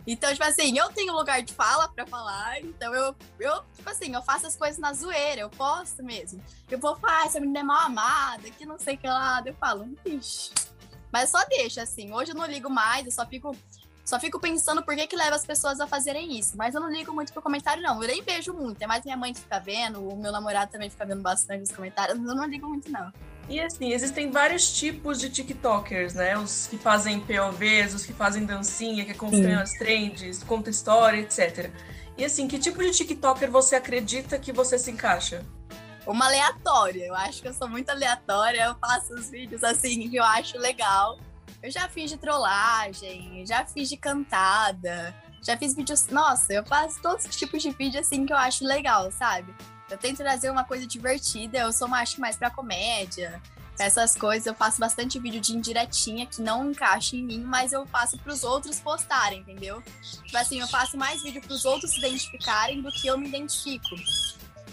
Então, 0.05 0.31
tipo 0.31 0.45
assim, 0.45 0.77
eu 0.77 0.89
tenho 0.93 1.13
lugar 1.13 1.41
de 1.41 1.53
fala 1.53 1.89
pra 1.89 2.07
falar, 2.07 2.61
então 2.61 2.95
eu, 2.95 3.13
eu, 3.37 3.63
tipo 3.75 3.89
assim, 3.89 4.15
eu 4.15 4.21
faço 4.21 4.47
as 4.47 4.55
coisas 4.55 4.79
na 4.79 4.93
zoeira, 4.93 5.41
eu 5.41 5.49
posto 5.49 6.01
mesmo. 6.01 6.41
Eu 6.71 6.79
vou 6.79 6.95
falar, 6.95 7.23
ah, 7.23 7.25
essa 7.25 7.41
menina 7.41 7.59
é 7.59 7.63
mal 7.63 7.81
amada, 7.81 8.49
que 8.51 8.65
não 8.65 8.79
sei 8.79 8.95
que 8.95 9.05
lá, 9.05 9.43
eu 9.45 9.53
falo, 9.55 9.85
ixi. 10.05 10.53
Mas 11.11 11.29
só 11.29 11.43
deixa, 11.49 11.81
assim, 11.81 12.13
hoje 12.13 12.31
eu 12.31 12.35
não 12.35 12.45
ligo 12.45 12.69
mais, 12.69 13.05
eu 13.05 13.11
só 13.11 13.25
fico, 13.25 13.53
só 14.07 14.17
fico 14.17 14.39
pensando 14.39 14.81
por 14.81 14.95
que 14.95 15.05
que 15.05 15.17
leva 15.17 15.35
as 15.35 15.45
pessoas 15.45 15.81
a 15.81 15.85
fazerem 15.85 16.39
isso. 16.39 16.55
Mas 16.55 16.73
eu 16.73 16.79
não 16.79 16.89
ligo 16.89 17.11
muito 17.13 17.33
pro 17.33 17.41
comentário, 17.41 17.83
não, 17.83 18.01
eu 18.01 18.07
nem 18.07 18.23
vejo 18.23 18.53
muito, 18.53 18.81
é 18.81 18.87
mais 18.87 19.03
minha 19.03 19.17
mãe 19.17 19.33
que 19.33 19.41
fica 19.41 19.59
vendo, 19.59 20.07
o 20.07 20.15
meu 20.15 20.31
namorado 20.31 20.71
também 20.71 20.89
fica 20.89 21.05
vendo 21.05 21.21
bastante 21.21 21.63
os 21.63 21.71
comentários, 21.71 22.17
eu 22.17 22.35
não 22.35 22.45
ligo 22.45 22.69
muito, 22.69 22.89
não. 22.89 23.11
E 23.49 23.59
assim, 23.59 23.91
existem 23.91 24.31
vários 24.31 24.71
tipos 24.77 25.19
de 25.19 25.29
TikTokers, 25.29 26.13
né? 26.13 26.37
Os 26.37 26.67
que 26.67 26.77
fazem 26.77 27.19
POVs, 27.19 27.93
os 27.93 28.05
que 28.05 28.13
fazem 28.13 28.45
dancinha, 28.45 29.03
que 29.03 29.11
acompanham 29.11 29.61
as 29.61 29.71
trends, 29.73 30.41
conta 30.43 30.69
história, 30.69 31.19
etc. 31.19 31.69
E 32.17 32.23
assim, 32.23 32.47
que 32.47 32.57
tipo 32.57 32.81
de 32.81 32.91
TikToker 32.91 33.51
você 33.51 33.75
acredita 33.75 34.39
que 34.39 34.53
você 34.53 34.79
se 34.79 34.89
encaixa? 34.89 35.45
uma 36.05 36.25
aleatória. 36.25 37.05
Eu 37.05 37.15
acho 37.15 37.41
que 37.41 37.47
eu 37.49 37.53
sou 37.53 37.67
muito 37.67 37.89
aleatória. 37.89 38.63
Eu 38.63 38.75
faço 38.75 39.13
os 39.13 39.29
vídeos 39.29 39.61
assim 39.63 40.09
que 40.09 40.15
eu 40.15 40.23
acho 40.23 40.57
legal. 40.57 41.19
Eu 41.61 41.71
já 41.71 41.87
fiz 41.89 42.09
de 42.09 42.17
trollagem, 42.17 43.45
já 43.45 43.65
fiz 43.65 43.89
de 43.89 43.97
cantada, 43.97 45.15
já 45.41 45.57
fiz 45.57 45.75
vídeos. 45.75 46.07
Nossa, 46.07 46.53
eu 46.53 46.65
faço 46.65 47.01
todos 47.01 47.25
os 47.25 47.35
tipos 47.35 47.61
de 47.61 47.71
vídeo 47.71 47.99
assim 47.99 48.25
que 48.25 48.33
eu 48.33 48.37
acho 48.37 48.63
legal, 48.63 49.11
sabe? 49.11 49.53
Eu 49.89 49.97
tento 49.97 50.17
trazer 50.17 50.49
uma 50.49 50.63
coisa 50.63 50.85
divertida. 50.85 51.59
Eu 51.59 51.71
sou 51.71 51.87
macho 51.87 52.19
mais 52.19 52.35
pra 52.35 52.49
comédia. 52.49 53.41
Essas 53.79 54.15
coisas, 54.15 54.47
eu 54.47 54.55
faço 54.55 54.79
bastante 54.79 55.19
vídeo 55.19 55.39
de 55.39 55.55
indiretinha 55.55 56.25
que 56.25 56.41
não 56.41 56.71
encaixa 56.71 57.15
em 57.15 57.23
mim, 57.23 57.43
mas 57.43 57.71
eu 57.71 57.85
faço 57.85 58.17
pros 58.17 58.43
outros 58.43 58.79
postarem, 58.79 59.41
entendeu? 59.41 59.83
Tipo 60.01 60.37
assim, 60.37 60.59
eu 60.59 60.67
faço 60.67 60.97
mais 60.97 61.21
vídeo 61.21 61.41
pros 61.41 61.63
outros 61.63 61.91
se 61.91 61.99
identificarem 61.99 62.81
do 62.81 62.91
que 62.91 63.07
eu 63.07 63.17
me 63.17 63.27
identifico. 63.27 63.95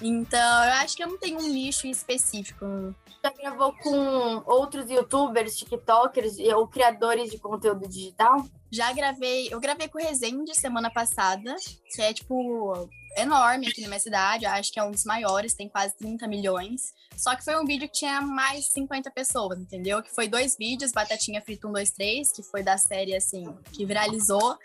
Então, 0.00 0.64
eu 0.64 0.72
acho 0.74 0.96
que 0.96 1.04
eu 1.04 1.08
não 1.08 1.18
tenho 1.18 1.38
um 1.38 1.48
nicho 1.48 1.86
específico. 1.86 2.94
Já 3.24 3.30
gravou 3.30 3.72
com 3.72 4.42
outros 4.44 4.90
youtubers, 4.90 5.56
tiktokers 5.56 6.36
ou 6.54 6.68
criadores 6.68 7.30
de 7.30 7.38
conteúdo 7.38 7.88
digital? 7.88 8.44
Já 8.70 8.92
gravei, 8.92 9.48
eu 9.50 9.58
gravei 9.58 9.88
com 9.88 9.98
o 9.98 10.02
Resende 10.02 10.54
semana 10.54 10.90
passada, 10.90 11.56
que 11.88 12.02
é 12.02 12.12
tipo 12.12 12.86
enorme 13.16 13.66
aqui 13.66 13.80
na 13.80 13.88
minha 13.88 13.98
cidade, 13.98 14.44
acho 14.44 14.70
que 14.70 14.78
é 14.78 14.84
um 14.84 14.90
dos 14.90 15.04
maiores, 15.04 15.54
tem 15.54 15.70
quase 15.70 15.96
30 15.96 16.28
milhões. 16.28 16.92
Só 17.16 17.34
que 17.34 17.42
foi 17.42 17.58
um 17.58 17.64
vídeo 17.64 17.88
que 17.88 18.00
tinha 18.00 18.20
mais 18.20 18.64
de 18.64 18.72
50 18.72 19.10
pessoas, 19.10 19.58
entendeu? 19.58 20.02
Que 20.02 20.14
foi 20.14 20.28
dois 20.28 20.54
vídeos, 20.58 20.92
Batatinha 20.92 21.40
Frita 21.40 21.66
1, 21.66 21.72
2, 21.72 21.90
3, 21.92 22.30
que 22.30 22.42
foi 22.42 22.62
da 22.62 22.76
série, 22.76 23.16
assim, 23.16 23.56
que 23.72 23.86
viralizou. 23.86 24.58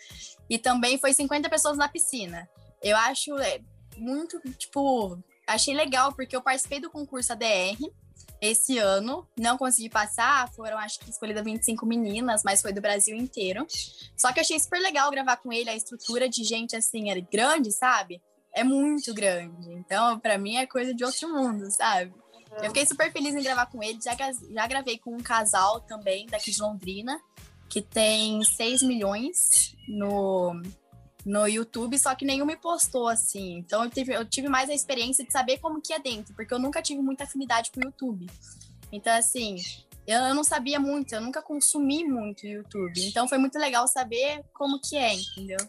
E 0.50 0.58
também 0.58 0.98
foi 0.98 1.14
50 1.14 1.48
pessoas 1.50 1.78
na 1.78 1.88
piscina. 1.88 2.50
Eu 2.84 2.98
acho 2.98 3.38
é, 3.38 3.62
muito, 3.96 4.38
tipo, 4.58 5.18
achei 5.48 5.74
legal, 5.74 6.12
porque 6.12 6.36
eu 6.36 6.42
participei 6.42 6.82
do 6.82 6.90
concurso 6.90 7.32
ADR, 7.32 7.78
esse 8.42 8.78
ano. 8.78 9.28
Não 9.38 9.58
consegui 9.58 9.90
passar, 9.90 10.52
foram 10.54 10.78
acho 10.78 11.00
que 11.00 11.10
escolhidas 11.10 11.44
25 11.44 11.86
meninas, 11.86 12.42
mas 12.44 12.62
foi 12.62 12.74
do 12.74 12.82
Brasil 12.82 13.16
inteiro. 13.16 13.66
Só 14.16 14.32
que 14.32 14.40
eu 14.40 14.42
achei 14.42 14.60
super 14.60 14.80
legal 14.80 15.12
gravar 15.12 15.38
com 15.38 15.52
ele, 15.52 15.70
a 15.70 15.76
estrutura 15.76 16.30
de 16.30 16.44
gente 16.44 16.76
assim, 16.76 17.10
é 17.10 17.22
grande, 17.22 17.72
sabe? 17.72 18.22
É 18.54 18.64
muito 18.64 19.14
grande. 19.14 19.72
Então, 19.74 20.20
para 20.20 20.38
mim 20.38 20.58
é 20.58 20.66
coisa 20.66 20.94
de 20.94 21.04
outro 21.04 21.30
mundo, 21.30 21.70
sabe? 21.72 22.14
Eu 22.58 22.66
fiquei 22.66 22.86
super 22.86 23.12
feliz 23.12 23.36
em 23.36 23.44
gravar 23.44 23.68
com 23.68 23.82
ele. 23.84 24.00
Já, 24.04 24.16
já 24.16 24.68
gravei 24.68 24.98
com 24.98 25.14
um 25.14 25.22
casal 25.22 25.82
também 25.82 26.26
daqui 26.26 26.52
de 26.52 26.62
Londrina, 26.62 27.20
que 27.70 27.82
tem 27.82 28.44
6 28.44 28.82
milhões 28.82 29.76
no, 29.88 30.60
no 31.30 31.48
YouTube, 31.48 31.98
só 32.00 32.16
que 32.16 32.26
nenhum 32.26 32.46
me 32.46 32.58
postou 32.58 33.08
assim. 33.08 33.58
Então 33.60 33.84
eu 33.84 33.90
tive, 33.90 34.14
eu 34.14 34.26
tive 34.26 34.50
mais 34.50 34.68
a 34.68 34.74
experiência 34.74 35.24
de 35.24 35.32
saber 35.32 35.60
como 35.60 35.80
que 35.80 35.94
é 35.94 36.00
dentro, 36.00 36.34
porque 36.34 36.52
eu 36.52 36.58
nunca 36.58 36.82
tive 36.82 37.02
muita 37.02 37.24
afinidade 37.24 37.72
com 37.72 37.80
o 37.80 37.84
YouTube. 37.84 38.26
Então, 38.92 39.16
assim, 39.16 39.58
eu, 40.08 40.20
eu 40.22 40.34
não 40.34 40.44
sabia 40.44 40.80
muito, 40.80 41.14
eu 41.14 41.22
nunca 41.22 41.40
consumi 41.40 42.04
muito 42.04 42.44
o 42.44 42.48
YouTube. 42.48 43.08
Então 43.08 43.28
foi 43.28 43.38
muito 43.38 43.60
legal 43.60 43.88
saber 43.88 44.44
como 44.56 44.82
que 44.82 44.98
é, 44.98 45.14
entendeu? 45.14 45.60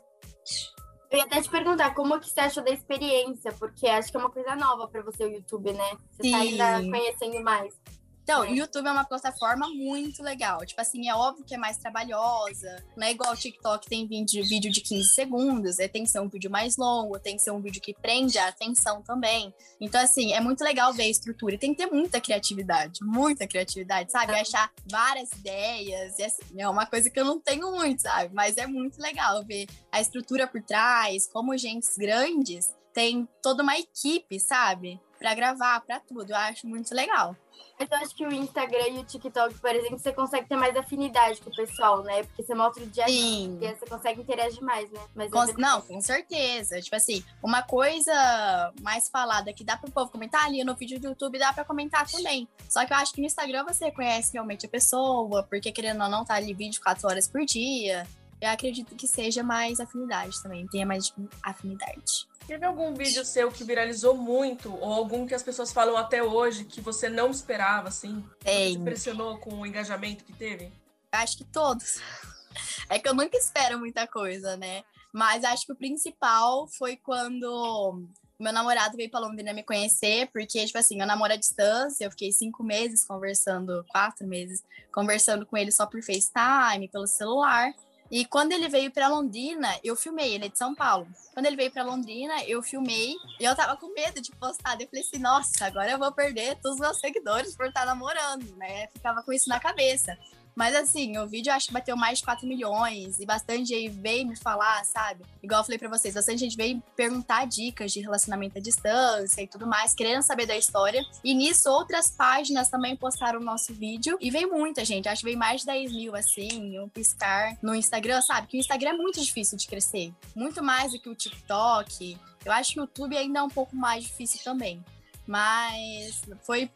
Eu 1.11 1.19
ia 1.19 1.25
até 1.25 1.43
te 1.43 1.51
perguntar 1.51 1.95
como 1.95 2.19
que 2.19 2.31
você 2.31 2.41
achou 2.41 2.65
da 2.65 2.71
experiência, 2.71 3.53
porque 3.59 3.87
acho 3.87 4.11
que 4.11 4.17
é 4.17 4.21
uma 4.21 4.31
coisa 4.31 4.57
nova 4.57 4.89
para 4.89 5.03
você 5.03 5.25
o 5.25 5.31
YouTube, 5.31 5.73
né? 5.75 5.91
Você 6.13 6.23
Sim. 6.23 6.31
tá 6.31 6.39
ainda 6.39 6.91
conhecendo 6.91 7.45
mais. 7.45 7.75
Então, 8.23 8.43
o 8.43 8.55
YouTube 8.55 8.87
é 8.87 8.93
uma 8.93 9.05
plataforma 9.05 9.69
muito 9.69 10.23
legal. 10.23 10.65
Tipo 10.65 10.81
assim, 10.81 11.09
é 11.09 11.15
óbvio 11.15 11.45
que 11.45 11.55
é 11.55 11.59
mais 11.59 11.79
trabalhosa. 11.79 12.85
Não 12.97 13.07
é 13.07 13.11
igual 13.11 13.33
o 13.33 13.37
TikTok, 13.37 13.89
tem 13.89 14.07
vídeo, 14.07 14.45
vídeo 14.45 14.71
de 14.71 14.81
15 14.81 15.09
segundos. 15.09 15.79
É, 15.79 15.89
tem 15.89 16.05
que 16.05 16.11
ser 16.11 16.21
um 16.21 16.29
vídeo 16.29 16.51
mais 16.51 16.77
longo, 16.77 17.19
tem 17.19 17.37
que 17.37 17.43
ser 17.43 17.51
um 17.51 17.61
vídeo 17.61 17.81
que 17.81 17.95
prende 17.95 18.39
a 18.39 18.49
atenção 18.49 19.03
também. 19.03 19.53
Então, 19.81 20.01
assim, 20.01 20.33
é 20.33 20.41
muito 20.41 20.63
legal 20.63 20.93
ver 20.93 21.05
a 21.05 21.09
estrutura. 21.09 21.55
E 21.55 21.59
tem 21.59 21.75
que 21.75 21.85
ter 21.85 21.91
muita 21.91 22.21
criatividade, 22.21 23.01
muita 23.03 23.47
criatividade, 23.47 24.13
sabe? 24.13 24.33
Achar 24.33 24.71
várias 24.89 25.31
ideias. 25.33 26.19
E 26.19 26.23
assim, 26.23 26.61
é 26.61 26.69
uma 26.69 26.87
coisa 26.87 27.11
que 27.11 27.19
eu 27.19 27.25
não 27.25 27.41
tenho 27.41 27.73
muito, 27.73 28.03
sabe? 28.03 28.33
Mas 28.35 28.57
é 28.57 28.67
muito 28.67 29.01
legal 29.01 29.45
ver 29.45 29.67
a 29.91 30.01
estrutura 30.01 30.47
por 30.47 30.63
trás, 30.63 31.27
como 31.27 31.57
gentes 31.57 31.97
grandes 31.97 32.69
tem 32.93 33.29
toda 33.43 33.63
uma 33.63 33.79
equipe, 33.79 34.39
sabe? 34.39 35.01
Para 35.19 35.35
gravar, 35.35 35.81
para 35.81 36.01
tudo. 36.01 36.31
Eu 36.31 36.37
acho 36.37 36.67
muito 36.67 36.95
legal. 36.95 37.37
Mas 37.79 37.91
eu 37.91 37.99
acho 37.99 38.15
que 38.15 38.27
o 38.27 38.33
Instagram 38.33 38.89
e 38.89 38.99
o 38.99 39.05
TikTok, 39.05 39.59
por 39.59 39.75
exemplo, 39.75 39.99
você 39.99 40.13
consegue 40.13 40.47
ter 40.49 40.57
mais 40.57 40.77
afinidade 40.77 41.41
com 41.41 41.51
o 41.51 41.55
pessoal, 41.57 42.03
né? 42.03 42.23
Porque 42.25 42.43
você 42.43 42.55
mostra 42.55 42.83
o 42.83 42.87
dia 42.87 43.05
a 43.05 43.07
dia, 43.07 43.75
você 43.75 43.87
consegue 43.87 44.21
interagir 44.21 44.63
mais, 44.63 44.91
né? 44.91 45.01
Mas 45.15 45.31
com, 45.31 45.45
não, 45.59 45.81
com 45.81 46.01
certeza. 46.01 46.81
Tipo 46.81 46.97
assim, 46.97 47.25
uma 47.43 47.63
coisa 47.63 48.73
mais 48.83 49.09
falada 49.09 49.53
que 49.53 49.65
dá 49.65 49.77
pro 49.77 49.91
povo 49.91 50.11
comentar 50.11 50.45
ali 50.45 50.63
no 50.63 50.75
vídeo 50.75 51.01
do 51.01 51.09
YouTube, 51.09 51.39
dá 51.39 51.53
pra 51.53 51.65
comentar 51.65 52.07
também. 52.07 52.47
Só 52.69 52.85
que 52.85 52.93
eu 52.93 52.97
acho 52.99 53.15
que 53.15 53.21
no 53.21 53.27
Instagram 53.27 53.65
você 53.65 53.91
conhece 53.91 54.35
realmente 54.35 54.67
a 54.67 54.69
pessoa, 54.69 55.43
porque 55.45 55.73
querendo 55.73 56.03
ou 56.03 56.11
não, 56.11 56.25
tá 56.25 56.35
ali 56.35 56.53
24 56.53 57.09
horas 57.09 57.29
por 57.29 57.45
dia. 57.47 58.07
Eu 58.41 58.49
acredito 58.49 58.95
que 58.97 59.07
seja 59.07 59.43
mais 59.43 59.81
afinidade 59.81 60.43
também, 60.43 60.67
tenha 60.69 60.87
mais 60.87 61.13
afinidade. 61.43 62.27
Teve 62.47 62.65
algum 62.65 62.95
vídeo 62.95 63.25
seu 63.25 63.51
que 63.53 63.63
viralizou 63.63 64.17
muito, 64.17 64.75
ou 64.75 64.93
algum 64.93 65.27
que 65.27 65.35
as 65.35 65.43
pessoas 65.43 65.73
falam 65.73 65.97
até 65.97 66.23
hoje 66.23 66.65
que 66.65 66.81
você 66.81 67.09
não 67.09 67.31
esperava, 67.31 67.89
assim? 67.89 68.25
Tem. 68.41 68.73
Você 68.73 68.79
impressionou 68.79 69.39
com 69.39 69.55
o 69.61 69.67
engajamento 69.67 70.25
que 70.25 70.33
teve? 70.33 70.73
Acho 71.13 71.39
que 71.39 71.45
todos. 71.45 72.01
É 72.89 72.99
que 72.99 73.09
eu 73.09 73.15
nunca 73.15 73.37
espero 73.37 73.79
muita 73.79 74.09
coisa, 74.09 74.57
né? 74.57 74.83
Mas 75.13 75.45
acho 75.45 75.65
que 75.65 75.73
o 75.73 75.77
principal 75.77 76.67
foi 76.67 76.97
quando 76.97 78.05
meu 78.41 78.53
namorado 78.53 78.97
veio 78.97 79.11
para 79.11 79.21
Londrina 79.21 79.53
me 79.53 79.63
conhecer, 79.63 80.29
porque, 80.33 80.65
tipo 80.65 80.79
assim, 80.79 81.01
eu 81.01 81.07
namoro 81.07 81.35
à 81.35 81.37
distância, 81.37 82.05
eu 82.05 82.11
fiquei 82.11 82.33
cinco 82.33 82.65
meses 82.65 83.05
conversando, 83.05 83.85
quatro 83.91 84.27
meses, 84.27 84.65
conversando 84.93 85.45
com 85.45 85.57
ele 85.57 85.71
só 85.71 85.87
por 85.87 86.03
FaceTime, 86.03 86.89
pelo 86.89 87.07
celular. 87.07 87.73
E 88.11 88.25
quando 88.25 88.53
ele 88.53 88.69
veio 88.69 88.91
para 88.91 89.09
Londrina, 89.09 89.69
eu 89.85 89.95
filmei, 89.95 90.35
ele 90.35 90.47
é 90.47 90.49
de 90.49 90.59
São 90.59 90.75
Paulo. 90.75 91.07
Quando 91.33 91.47
ele 91.47 91.57
veio 91.57 91.71
para 91.71 91.85
Londrina, 91.85 92.43
eu 92.45 92.61
filmei 92.63 93.15
e 93.39 93.45
eu 93.45 93.55
tava 93.55 93.77
com 93.77 93.93
medo 93.95 94.21
de 94.21 94.33
postar. 94.33 94.81
Eu 94.81 94.89
falei 94.89 95.05
assim, 95.05 95.19
nossa, 95.19 95.65
agora 95.65 95.93
eu 95.93 95.99
vou 95.99 96.11
perder 96.11 96.57
todos 96.57 96.75
os 96.75 96.81
meus 96.81 96.99
seguidores 96.99 97.55
por 97.55 97.67
estar 97.67 97.87
namorando, 97.87 98.45
né? 98.57 98.89
Ficava 98.89 99.23
com 99.23 99.33
isso 99.33 99.49
na 99.49 99.61
cabeça. 99.61 100.19
Mas 100.61 100.77
assim, 100.77 101.17
o 101.17 101.27
vídeo 101.27 101.51
acho 101.51 101.69
que 101.69 101.73
bateu 101.73 101.97
mais 101.97 102.19
de 102.19 102.25
4 102.27 102.47
milhões 102.47 103.19
e 103.19 103.25
bastante 103.25 103.71
gente 103.71 103.89
veio 103.89 104.27
me 104.27 104.37
falar, 104.37 104.85
sabe? 104.85 105.25
Igual 105.43 105.61
eu 105.61 105.65
falei 105.65 105.79
pra 105.79 105.89
vocês, 105.89 106.13
bastante 106.13 106.41
gente 106.41 106.55
veio 106.55 106.83
perguntar 106.95 107.47
dicas 107.47 107.91
de 107.91 108.01
relacionamento 108.01 108.59
à 108.59 108.61
distância 108.61 109.41
e 109.41 109.47
tudo 109.47 109.67
mais, 109.67 109.95
querendo 109.95 110.21
saber 110.21 110.45
da 110.45 110.55
história. 110.55 111.03
E 111.25 111.33
nisso, 111.33 111.71
outras 111.71 112.11
páginas 112.11 112.69
também 112.69 112.95
postaram 112.95 113.41
o 113.41 113.43
nosso 113.43 113.73
vídeo 113.73 114.19
e 114.21 114.31
veio 114.31 114.53
muita 114.53 114.85
gente, 114.85 115.09
acho 115.09 115.21
que 115.21 115.29
veio 115.29 115.39
mais 115.39 115.63
de 115.63 115.67
10 115.69 115.93
mil, 115.93 116.15
assim, 116.15 116.79
um 116.79 116.91
piscar 116.91 117.57
no 117.63 117.75
Instagram, 117.75 118.21
sabe? 118.21 118.47
Que 118.47 118.59
o 118.59 118.61
Instagram 118.61 118.91
é 118.91 118.97
muito 118.99 119.19
difícil 119.19 119.57
de 119.57 119.67
crescer, 119.67 120.13
muito 120.37 120.63
mais 120.63 120.93
do 120.93 121.01
que 121.01 121.09
o 121.09 121.15
TikTok. 121.15 122.19
Eu 122.45 122.53
acho 122.53 122.75
que 122.75 122.81
o 122.81 122.83
YouTube 122.83 123.17
ainda 123.17 123.39
é 123.39 123.43
um 123.43 123.49
pouco 123.49 123.75
mais 123.75 124.05
difícil 124.05 124.41
também. 124.45 124.85
Mas 125.27 126.21
foi, 126.43 126.71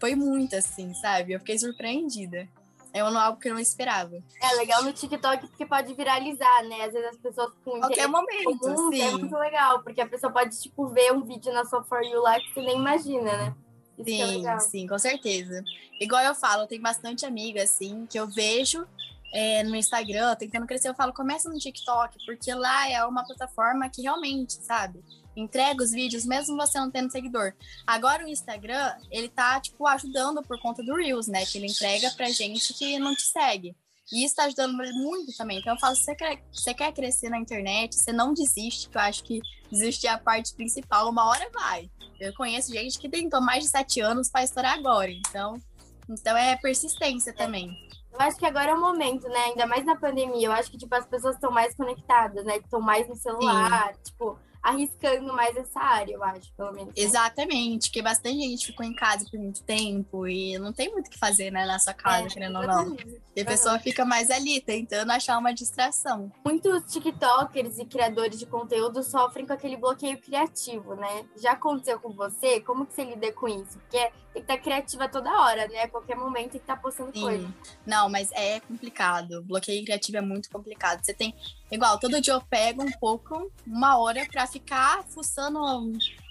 foi 0.00 0.16
muito 0.16 0.56
assim, 0.56 0.92
sabe? 0.94 1.34
Eu 1.34 1.38
fiquei 1.38 1.56
surpreendida. 1.56 2.48
É 2.92 3.00
algo 3.00 3.38
que 3.38 3.48
eu 3.48 3.54
não 3.54 3.60
esperava. 3.60 4.16
É 4.42 4.54
legal 4.56 4.82
no 4.82 4.92
TikTok 4.92 5.46
porque 5.48 5.66
pode 5.66 5.92
viralizar, 5.94 6.62
né? 6.64 6.84
Às 6.84 6.92
vezes 6.92 7.08
as 7.10 7.16
pessoas 7.16 7.52
com 7.64 7.78
qualquer 7.80 8.08
momento, 8.08 8.58
comum, 8.58 8.90
sim. 8.90 9.02
é 9.02 9.10
muito 9.10 9.36
legal, 9.36 9.82
porque 9.82 10.00
a 10.00 10.08
pessoa 10.08 10.32
pode 10.32 10.58
tipo 10.60 10.88
ver 10.88 11.12
um 11.12 11.22
vídeo 11.22 11.52
na 11.52 11.64
sua 11.64 11.84
for 11.84 12.02
you 12.02 12.20
lá 12.22 12.38
que 12.40 12.52
você 12.52 12.62
nem 12.62 12.76
imagina, 12.76 13.36
né? 13.36 13.54
Isso 13.98 14.22
é 14.22 14.26
sim, 14.26 14.46
é 14.46 14.58
sim, 14.58 14.86
com 14.86 14.98
certeza. 14.98 15.62
Igual 16.00 16.22
eu 16.22 16.34
falo, 16.34 16.62
eu 16.62 16.66
tenho 16.66 16.82
bastante 16.82 17.26
amiga 17.26 17.62
assim 17.62 18.06
que 18.06 18.18
eu 18.18 18.26
vejo 18.28 18.86
é, 19.32 19.62
no 19.62 19.76
Instagram, 19.76 20.34
tentando 20.36 20.66
crescer, 20.66 20.88
eu 20.88 20.94
falo, 20.94 21.12
começa 21.12 21.48
no 21.48 21.58
TikTok, 21.58 22.16
porque 22.24 22.54
lá 22.54 22.88
é 22.88 23.04
uma 23.04 23.24
plataforma 23.24 23.88
que 23.88 24.02
realmente, 24.02 24.54
sabe? 24.54 25.02
Entrega 25.40 25.82
os 25.82 25.90
vídeos, 25.90 26.24
mesmo 26.24 26.56
você 26.56 26.78
não 26.78 26.90
tendo 26.90 27.10
seguidor. 27.10 27.52
Agora 27.86 28.24
o 28.24 28.28
Instagram, 28.28 28.94
ele 29.10 29.28
tá, 29.28 29.60
tipo, 29.60 29.86
ajudando 29.86 30.42
por 30.42 30.60
conta 30.60 30.82
do 30.82 30.94
Reels, 30.94 31.26
né? 31.26 31.44
Que 31.46 31.58
ele 31.58 31.66
entrega 31.66 32.10
pra 32.12 32.30
gente 32.30 32.74
que 32.74 32.98
não 32.98 33.14
te 33.14 33.22
segue. 33.22 33.76
E 34.10 34.24
isso 34.24 34.36
tá 34.36 34.44
ajudando 34.44 34.74
muito 34.74 35.36
também. 35.36 35.58
Então 35.58 35.74
eu 35.74 35.80
falo, 35.80 35.94
se 35.94 36.04
você 36.04 36.14
quer, 36.14 36.42
você 36.50 36.72
quer 36.72 36.92
crescer 36.92 37.28
na 37.28 37.38
internet, 37.38 37.94
você 37.94 38.12
não 38.12 38.32
desiste, 38.32 38.88
que 38.88 38.96
eu 38.96 39.02
acho 39.02 39.22
que 39.22 39.40
desistir 39.70 40.06
é 40.06 40.10
a 40.10 40.18
parte 40.18 40.54
principal, 40.54 41.10
uma 41.10 41.26
hora 41.26 41.48
vai. 41.52 41.90
Eu 42.18 42.32
conheço 42.34 42.72
gente 42.72 42.98
que 42.98 43.08
tentou 43.08 43.40
mais 43.40 43.64
de 43.64 43.70
sete 43.70 44.00
anos 44.00 44.30
para 44.30 44.42
estourar 44.42 44.78
agora. 44.78 45.10
Então, 45.10 45.60
então 46.08 46.36
é 46.36 46.56
persistência 46.56 47.34
também. 47.34 47.70
Eu 48.12 48.20
acho 48.20 48.38
que 48.38 48.46
agora 48.46 48.70
é 48.70 48.74
o 48.74 48.80
momento, 48.80 49.28
né? 49.28 49.38
Ainda 49.44 49.66
mais 49.66 49.84
na 49.84 49.94
pandemia. 49.94 50.48
Eu 50.48 50.52
acho 50.52 50.70
que, 50.70 50.78
tipo, 50.78 50.92
as 50.94 51.06
pessoas 51.06 51.34
estão 51.36 51.52
mais 51.52 51.74
conectadas, 51.76 52.44
né? 52.44 52.56
Estão 52.56 52.80
mais 52.80 53.06
no 53.06 53.14
celular. 53.14 53.94
Sim. 53.94 54.00
Tipo, 54.04 54.38
arriscando 54.62 55.32
mais 55.32 55.56
essa 55.56 55.80
área, 55.80 56.14
eu 56.14 56.22
acho, 56.22 56.52
pelo 56.54 56.72
menos. 56.72 56.92
Exatamente, 56.96 57.88
porque 57.88 58.02
bastante 58.02 58.40
gente 58.40 58.66
ficou 58.66 58.84
em 58.84 58.94
casa 58.94 59.26
por 59.30 59.38
muito 59.38 59.62
tempo 59.62 60.26
e 60.26 60.58
não 60.58 60.72
tem 60.72 60.90
muito 60.92 61.06
o 61.06 61.10
que 61.10 61.18
fazer, 61.18 61.50
né, 61.50 61.64
na 61.64 61.78
sua 61.78 61.94
casa, 61.94 62.26
é, 62.26 62.28
querendo 62.28 62.58
ou 62.58 62.66
não. 62.66 62.96
E 63.34 63.40
a 63.40 63.44
pessoa 63.44 63.78
fica 63.78 64.04
mais 64.04 64.30
ali, 64.30 64.60
tentando 64.60 65.10
achar 65.10 65.38
uma 65.38 65.52
distração. 65.52 66.32
Muitos 66.44 66.84
TikTokers 66.92 67.78
e 67.78 67.84
criadores 67.84 68.38
de 68.38 68.46
conteúdo 68.46 69.02
sofrem 69.02 69.46
com 69.46 69.52
aquele 69.52 69.76
bloqueio 69.76 70.18
criativo, 70.20 70.94
né? 70.94 71.24
Já 71.36 71.52
aconteceu 71.52 72.00
com 72.00 72.12
você? 72.12 72.60
Como 72.60 72.86
que 72.86 72.94
você 72.94 73.04
lida 73.04 73.32
com 73.32 73.48
isso? 73.48 73.78
Porque 73.78 74.10
tem 74.38 74.46
que 74.46 74.52
estar 74.52 74.58
criativa 74.58 75.08
toda 75.08 75.30
hora, 75.30 75.66
né? 75.68 75.82
A 75.82 75.88
qualquer 75.88 76.16
momento 76.16 76.50
tem 76.50 76.50
que 76.50 76.56
estar 76.58 76.76
postando 76.76 77.12
Sim. 77.12 77.20
coisa. 77.20 77.54
Não, 77.86 78.08
mas 78.08 78.30
é 78.32 78.60
complicado. 78.60 79.42
Bloqueio 79.42 79.84
criativo 79.84 80.18
é 80.18 80.20
muito 80.20 80.50
complicado. 80.50 81.04
Você 81.04 81.14
tem 81.14 81.34
Igual, 81.70 81.98
todo 81.98 82.20
dia 82.20 82.32
eu 82.32 82.40
pego 82.40 82.82
um 82.82 82.90
pouco, 82.92 83.52
uma 83.66 83.98
hora, 83.98 84.26
pra 84.30 84.46
ficar 84.46 85.04
fuçando 85.04 85.60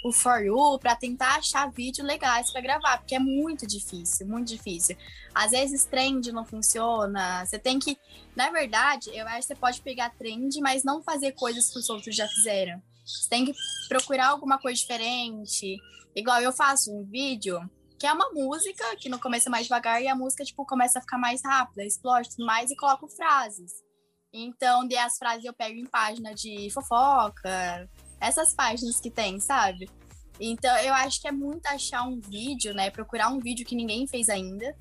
o 0.03 0.11
For 0.11 0.43
You, 0.43 0.79
pra 0.79 0.95
tentar 0.95 1.35
achar 1.35 1.71
vídeos 1.71 2.07
legais 2.07 2.51
pra 2.51 2.59
gravar, 2.59 2.97
porque 2.97 3.13
é 3.13 3.19
muito 3.19 3.67
difícil, 3.67 4.25
muito 4.25 4.47
difícil. 4.47 4.97
Às 5.35 5.51
vezes 5.51 5.85
trend 5.85 6.31
não 6.31 6.43
funciona, 6.43 7.45
você 7.45 7.59
tem 7.59 7.77
que. 7.77 7.99
Na 8.35 8.49
verdade, 8.49 9.11
eu 9.13 9.27
acho 9.27 9.41
que 9.41 9.53
você 9.53 9.55
pode 9.55 9.81
pegar 9.81 10.09
trend, 10.17 10.59
mas 10.59 10.83
não 10.83 11.03
fazer 11.03 11.33
coisas 11.33 11.69
que 11.69 11.77
os 11.77 11.87
outros 11.87 12.15
já 12.15 12.27
fizeram. 12.27 12.81
Você 13.05 13.29
tem 13.29 13.45
que 13.45 13.53
procurar 13.87 14.29
alguma 14.29 14.57
coisa 14.57 14.79
diferente. 14.79 15.77
Igual 16.15 16.41
eu 16.41 16.51
faço 16.51 16.91
um 16.91 17.03
vídeo 17.03 17.61
Que 17.99 18.05
é 18.05 18.13
uma 18.13 18.29
música 18.31 18.95
que 18.97 19.09
no 19.09 19.19
começo 19.19 19.49
é 19.49 19.51
mais 19.51 19.65
devagar 19.65 20.01
e 20.01 20.07
a 20.07 20.15
música, 20.15 20.43
tipo, 20.43 20.65
começa 20.65 20.99
a 20.99 21.01
ficar 21.01 21.17
mais 21.17 21.41
rápida, 21.43 21.83
explode 21.83 22.29
tudo 22.29 22.45
mais 22.45 22.69
e 22.69 22.75
coloco 22.75 23.07
frases. 23.07 23.71
Então, 24.31 24.87
de 24.87 24.95
as 24.95 25.17
frases 25.17 25.45
eu 25.45 25.53
pego 25.53 25.77
em 25.79 25.85
página 25.85 26.33
de 26.33 26.69
fofoca, 26.71 27.89
essas 28.19 28.53
páginas 28.53 28.99
que 28.99 29.09
tem, 29.09 29.39
sabe? 29.39 29.89
Então, 30.39 30.75
eu 30.77 30.93
acho 30.93 31.19
que 31.19 31.27
é 31.27 31.31
muito 31.31 31.65
achar 31.67 32.03
um 32.03 32.19
vídeo, 32.19 32.73
né? 32.73 32.91
Procurar 32.91 33.29
um 33.29 33.39
vídeo 33.39 33.65
que 33.65 33.75
ninguém 33.75 34.05
fez 34.07 34.29
ainda. 34.29 34.75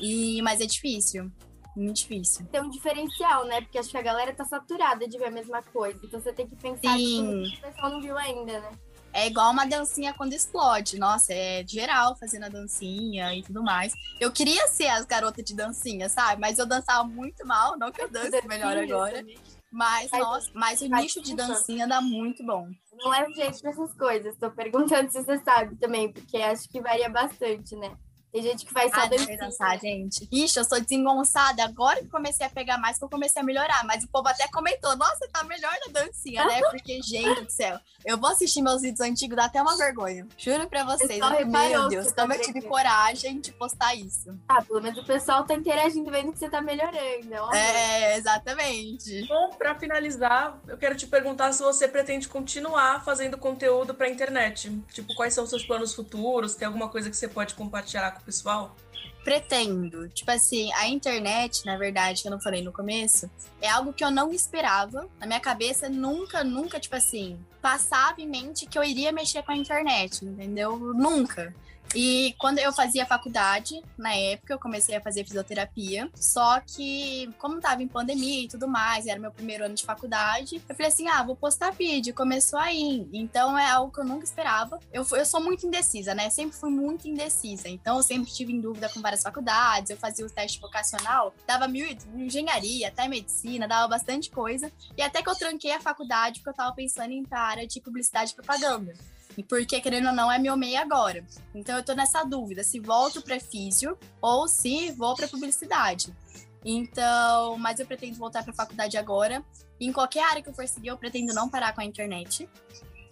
E 0.00 0.42
mas 0.42 0.60
é 0.60 0.66
difícil. 0.66 1.30
Muito 1.76 1.98
difícil. 1.98 2.46
Tem 2.46 2.60
um 2.60 2.68
diferencial, 2.68 3.46
né? 3.46 3.60
Porque 3.60 3.78
acho 3.78 3.88
que 3.88 3.96
a 3.96 4.02
galera 4.02 4.34
tá 4.34 4.44
saturada 4.44 5.06
de 5.08 5.16
ver 5.16 5.26
a 5.26 5.30
mesma 5.30 5.62
coisa. 5.62 5.98
Então 6.04 6.20
você 6.20 6.32
tem 6.32 6.46
que 6.46 6.56
pensar 6.56 6.96
Sim. 6.96 7.44
que 7.44 7.58
o 7.58 7.60
pessoal 7.60 7.90
não 7.90 8.00
viu 8.00 8.18
ainda, 8.18 8.60
né? 8.60 8.70
É 9.12 9.26
igual 9.26 9.50
uma 9.50 9.66
dancinha 9.66 10.14
quando 10.14 10.32
explode. 10.32 10.98
Nossa, 10.98 11.32
é 11.32 11.64
geral 11.66 12.16
fazendo 12.16 12.44
a 12.44 12.48
dancinha 12.48 13.34
e 13.34 13.42
tudo 13.42 13.62
mais. 13.62 13.92
Eu 14.18 14.32
queria 14.32 14.66
ser 14.68 14.88
as 14.88 15.04
garotas 15.04 15.44
de 15.44 15.54
dancinha, 15.54 16.08
sabe? 16.08 16.40
Mas 16.40 16.58
eu 16.58 16.66
dançava 16.66 17.04
muito 17.04 17.46
mal, 17.46 17.78
não 17.78 17.92
que 17.92 18.00
eu 18.00 18.10
dance 18.10 18.46
melhor 18.46 18.76
agora. 18.76 19.24
Mas, 19.70 20.10
nossa, 20.10 20.50
mas 20.54 20.82
o 20.82 20.86
nicho 20.86 21.22
de 21.22 21.34
dancinha 21.34 21.88
dá 21.88 22.00
muito 22.00 22.44
bom. 22.44 22.68
Não 22.92 23.10
leva 23.10 23.30
jeito 23.32 23.58
pra 23.60 23.70
essas 23.70 23.94
coisas. 23.94 24.36
Tô 24.36 24.50
perguntando 24.50 25.10
se 25.10 25.22
você 25.22 25.38
sabe 25.38 25.76
também, 25.76 26.12
porque 26.12 26.36
acho 26.36 26.68
que 26.68 26.80
varia 26.80 27.08
bastante, 27.08 27.74
né? 27.76 27.96
Tem 28.32 28.42
gente 28.42 28.64
que 28.64 28.72
faz 28.72 28.90
só 28.90 29.02
Ah, 29.02 29.06
dançar, 29.06 29.78
gente. 29.78 30.26
Ixi, 30.32 30.58
eu 30.58 30.64
sou 30.64 30.80
desengonçada. 30.80 31.64
Agora 31.64 32.00
que 32.00 32.08
comecei 32.08 32.46
a 32.46 32.48
pegar 32.48 32.78
mais, 32.78 32.96
que 32.98 33.04
eu 33.04 33.08
comecei 33.08 33.42
a 33.42 33.44
melhorar. 33.44 33.84
Mas 33.84 34.02
o 34.04 34.08
povo 34.08 34.26
até 34.26 34.48
comentou, 34.48 34.96
nossa, 34.96 35.28
tá 35.30 35.44
melhor 35.44 35.72
na 35.86 36.00
dancinha, 36.00 36.42
né? 36.46 36.62
Porque, 36.70 37.00
gente 37.04 37.42
do 37.44 37.50
céu, 37.50 37.78
eu 38.06 38.16
vou 38.16 38.30
assistir 38.30 38.62
meus 38.62 38.80
vídeos 38.80 39.00
antigos, 39.00 39.36
dá 39.36 39.44
até 39.44 39.60
uma 39.60 39.76
vergonha. 39.76 40.26
Juro 40.38 40.66
pra 40.66 40.82
vocês. 40.82 41.10
reparou 41.10 41.46
Meu 41.46 41.88
Deus, 41.90 42.06
você 42.06 42.14
tá 42.14 42.22
como 42.22 42.32
eu 42.32 42.40
tive 42.40 42.62
coragem 42.62 43.38
de 43.38 43.52
postar 43.52 43.94
isso. 43.94 44.34
Ah, 44.48 44.62
pelo 44.62 44.80
menos 44.80 44.98
o 44.98 45.04
pessoal 45.04 45.44
tá 45.44 45.52
interagindo, 45.54 46.10
vendo 46.10 46.32
que 46.32 46.38
você 46.38 46.48
tá 46.48 46.62
melhorando. 46.62 47.34
ó. 47.34 47.52
É, 47.54 48.16
exatamente. 48.16 49.26
Bom, 49.28 49.50
para 49.58 49.74
finalizar, 49.74 50.58
eu 50.66 50.78
quero 50.78 50.96
te 50.96 51.06
perguntar 51.06 51.52
se 51.52 51.62
você 51.62 51.86
pretende 51.86 52.28
continuar 52.28 53.04
fazendo 53.04 53.36
conteúdo 53.36 53.92
para 53.94 54.08
internet. 54.08 54.70
Tipo, 54.90 55.14
quais 55.14 55.34
são 55.34 55.44
os 55.44 55.50
seus 55.50 55.64
planos 55.66 55.92
futuros? 55.92 56.54
Tem 56.54 56.64
alguma 56.66 56.88
coisa 56.88 57.10
que 57.10 57.16
você 57.16 57.28
pode 57.28 57.54
compartilhar 57.54 58.10
com 58.12 58.21
pessoal? 58.24 58.76
Pretendo. 59.24 60.08
Tipo 60.08 60.32
assim, 60.32 60.72
a 60.74 60.88
internet, 60.88 61.64
na 61.64 61.76
verdade, 61.76 62.22
que 62.22 62.28
eu 62.28 62.32
não 62.32 62.40
falei 62.40 62.62
no 62.62 62.72
começo, 62.72 63.30
é 63.60 63.68
algo 63.68 63.92
que 63.92 64.04
eu 64.04 64.10
não 64.10 64.32
esperava. 64.32 65.08
Na 65.20 65.26
minha 65.26 65.40
cabeça, 65.40 65.88
nunca, 65.88 66.42
nunca, 66.42 66.80
tipo 66.80 66.96
assim, 66.96 67.38
passava 67.60 68.20
em 68.20 68.28
mente 68.28 68.66
que 68.66 68.78
eu 68.78 68.82
iria 68.82 69.12
mexer 69.12 69.42
com 69.42 69.52
a 69.52 69.56
internet, 69.56 70.24
entendeu? 70.24 70.76
Nunca. 70.76 71.54
E 71.94 72.34
quando 72.38 72.58
eu 72.58 72.72
fazia 72.72 73.04
faculdade, 73.04 73.82
na 73.98 74.14
época, 74.14 74.54
eu 74.54 74.58
comecei 74.58 74.96
a 74.96 75.00
fazer 75.00 75.24
fisioterapia. 75.24 76.10
Só 76.14 76.60
que, 76.60 77.30
como 77.38 77.60
tava 77.60 77.82
em 77.82 77.88
pandemia 77.88 78.44
e 78.44 78.48
tudo 78.48 78.66
mais, 78.66 79.06
era 79.06 79.20
meu 79.20 79.30
primeiro 79.30 79.64
ano 79.64 79.74
de 79.74 79.84
faculdade, 79.84 80.62
eu 80.68 80.74
falei 80.74 80.88
assim: 80.88 81.08
ah, 81.08 81.22
vou 81.22 81.36
postar 81.36 81.70
vídeo. 81.72 82.14
Começou 82.14 82.58
aí. 82.58 83.06
Então 83.12 83.58
é 83.58 83.70
algo 83.70 83.92
que 83.92 84.00
eu 84.00 84.04
nunca 84.04 84.24
esperava. 84.24 84.80
Eu, 84.92 85.06
eu 85.12 85.26
sou 85.26 85.40
muito 85.40 85.66
indecisa, 85.66 86.14
né? 86.14 86.30
Sempre 86.30 86.56
fui 86.56 86.70
muito 86.70 87.06
indecisa. 87.06 87.68
Então 87.68 87.96
eu 87.96 88.02
sempre 88.02 88.30
tive 88.30 88.52
em 88.52 88.60
dúvida 88.60 88.88
com 88.88 89.00
várias 89.00 89.22
faculdades. 89.22 89.90
Eu 89.90 89.96
fazia 89.96 90.24
o 90.24 90.30
teste 90.30 90.60
vocacional, 90.60 91.34
dava 91.46 91.68
mil 91.68 91.86
engenharia, 92.14 92.88
até 92.88 93.06
medicina, 93.08 93.68
dava 93.68 93.88
bastante 93.88 94.30
coisa. 94.30 94.72
E 94.96 95.02
até 95.02 95.22
que 95.22 95.28
eu 95.28 95.34
tranquei 95.34 95.72
a 95.72 95.80
faculdade 95.80 96.40
porque 96.40 96.50
eu 96.50 96.54
tava 96.54 96.74
pensando 96.74 97.12
em 97.12 97.20
ir 97.22 97.26
pra 97.26 97.40
área 97.40 97.66
de 97.66 97.80
publicidade 97.80 98.32
e 98.32 98.34
propaganda. 98.34 98.94
Porque, 99.48 99.80
querendo 99.80 100.08
ou 100.08 100.14
não, 100.14 100.30
é 100.30 100.38
meu 100.38 100.56
meio 100.56 100.80
agora. 100.80 101.24
Então 101.54 101.76
eu 101.76 101.82
tô 101.82 101.94
nessa 101.94 102.22
dúvida 102.24 102.62
se 102.62 102.78
volto 102.78 103.22
pra 103.22 103.40
físio 103.40 103.96
ou 104.20 104.46
se 104.48 104.92
vou 104.92 105.14
pra 105.14 105.28
publicidade. 105.28 106.14
Então, 106.64 107.58
mas 107.58 107.80
eu 107.80 107.86
pretendo 107.86 108.16
voltar 108.16 108.42
pra 108.42 108.52
faculdade 108.52 108.96
agora. 108.96 109.44
Em 109.80 109.92
qualquer 109.92 110.24
área 110.24 110.42
que 110.42 110.48
eu 110.48 110.54
for 110.54 110.66
seguir, 110.68 110.88
eu 110.88 110.98
pretendo 110.98 111.34
não 111.34 111.48
parar 111.48 111.74
com 111.74 111.80
a 111.80 111.84
internet. 111.84 112.48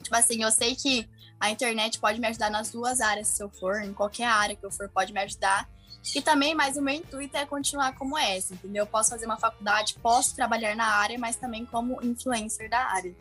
Tipo 0.03 0.17
assim, 0.17 0.43
eu 0.43 0.50
sei 0.50 0.75
que 0.75 1.09
a 1.39 1.50
internet 1.50 1.99
pode 1.99 2.21
me 2.21 2.27
ajudar 2.29 2.50
nas 2.50 2.71
duas 2.71 3.00
áreas 3.00 3.29
se 3.29 3.43
eu 3.43 3.49
for, 3.49 3.83
em 3.83 3.93
qualquer 3.93 4.27
área 4.27 4.55
que 4.55 4.65
eu 4.65 4.71
for, 4.71 4.89
pode 4.89 5.12
me 5.12 5.21
ajudar. 5.21 5.69
E 6.15 6.23
também, 6.23 6.55
mas 6.55 6.77
o 6.77 6.83
meu 6.83 6.95
intuito 6.95 7.37
é 7.37 7.45
continuar 7.45 7.95
como 7.95 8.17
essa, 8.17 8.55
entendeu? 8.55 8.85
Eu 8.85 8.87
posso 8.87 9.11
fazer 9.11 9.27
uma 9.27 9.37
faculdade, 9.37 9.95
posso 10.00 10.35
trabalhar 10.35 10.75
na 10.75 10.87
área, 10.87 11.19
mas 11.19 11.37
também 11.37 11.67
como 11.67 12.03
influencer 12.03 12.71
da 12.71 12.79
área. 12.79 13.15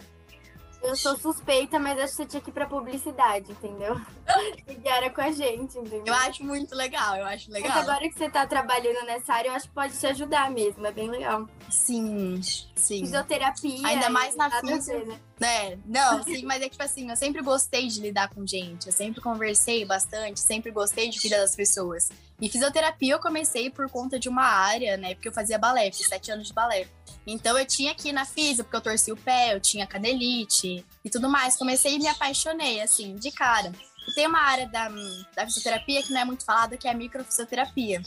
Eu 0.81 0.95
sou 0.95 1.17
suspeita, 1.17 1.77
mas 1.77 1.99
acho 1.99 2.11
que 2.11 2.15
você 2.17 2.25
tinha 2.25 2.41
que 2.41 2.49
ir 2.49 2.53
pra 2.53 2.65
publicidade, 2.65 3.51
entendeu? 3.51 3.99
Que 4.65 4.87
era 4.87 5.09
com 5.09 5.21
a 5.21 5.31
gente, 5.31 5.77
entendeu? 5.77 6.03
Eu 6.05 6.13
acho 6.13 6.43
muito 6.43 6.73
legal, 6.73 7.15
eu 7.17 7.25
acho 7.25 7.51
Mas 7.51 7.61
legal. 7.63 7.79
agora 7.79 7.99
que 8.07 8.17
você 8.17 8.29
tá 8.29 8.47
trabalhando 8.47 9.05
nessa 9.05 9.33
área, 9.33 9.49
eu 9.49 9.53
acho 9.53 9.67
que 9.67 9.73
pode 9.73 9.97
te 9.97 10.07
ajudar 10.07 10.49
mesmo. 10.49 10.85
É 10.85 10.91
bem 10.91 11.09
legal. 11.09 11.47
Sim, 11.69 12.39
sim. 12.75 12.99
Fisioterapia. 13.01 13.87
Ainda 13.87 14.09
mais 14.09 14.35
na 14.35 14.47
nada 14.49 14.57
a 14.57 14.75
físio. 14.75 15.05
ver, 15.05 15.19
né? 15.39 15.77
Não, 15.85 16.23
sim, 16.23 16.43
mas 16.43 16.61
é 16.61 16.65
que, 16.65 16.71
tipo 16.71 16.83
assim, 16.83 17.09
eu 17.09 17.15
sempre 17.15 17.41
gostei 17.41 17.87
de 17.87 18.01
lidar 18.01 18.29
com 18.29 18.45
gente, 18.45 18.87
eu 18.87 18.93
sempre 18.93 19.21
conversei 19.21 19.85
bastante, 19.85 20.39
sempre 20.39 20.71
gostei 20.71 21.09
de 21.09 21.19
cuidar 21.19 21.37
das 21.37 21.55
pessoas. 21.55 22.09
E 22.41 22.49
fisioterapia 22.49 23.13
eu 23.13 23.19
comecei 23.19 23.69
por 23.69 23.89
conta 23.89 24.19
de 24.19 24.27
uma 24.27 24.43
área, 24.43 24.97
né, 24.97 25.13
porque 25.15 25.29
eu 25.29 25.33
fazia 25.33 25.57
balé, 25.57 25.91
fiz 25.91 26.07
sete 26.07 26.31
anos 26.31 26.47
de 26.47 26.53
balé. 26.53 26.87
Então 27.25 27.57
eu 27.57 27.65
tinha 27.65 27.95
ir 28.03 28.11
na 28.11 28.25
física, 28.25 28.63
porque 28.63 28.75
eu 28.75 28.81
torci 28.81 29.11
o 29.11 29.17
pé, 29.17 29.53
eu 29.53 29.59
tinha 29.59 29.85
canelite 29.85 30.85
e 31.03 31.09
tudo 31.09 31.29
mais. 31.29 31.55
Comecei 31.55 31.95
e 31.95 31.99
me 31.99 32.07
apaixonei, 32.07 32.81
assim, 32.81 33.15
de 33.15 33.31
cara. 33.31 33.71
E 34.07 34.13
tem 34.13 34.25
uma 34.25 34.39
área 34.39 34.67
da, 34.67 34.89
da 35.35 35.45
fisioterapia 35.45 36.01
que 36.01 36.11
não 36.11 36.21
é 36.21 36.25
muito 36.25 36.43
falada, 36.43 36.77
que 36.77 36.87
é 36.87 36.91
a 36.91 36.95
microfisioterapia. 36.95 38.01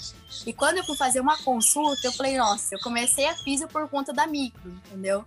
E 0.44 0.52
quando 0.52 0.78
eu 0.78 0.84
fui 0.84 0.96
fazer 0.96 1.20
uma 1.20 1.38
consulta, 1.38 2.00
eu 2.04 2.12
falei, 2.12 2.36
nossa, 2.36 2.74
eu 2.74 2.80
comecei 2.80 3.26
a 3.26 3.36
física 3.36 3.68
por 3.68 3.88
conta 3.88 4.12
da 4.12 4.26
micro, 4.26 4.70
entendeu? 4.86 5.24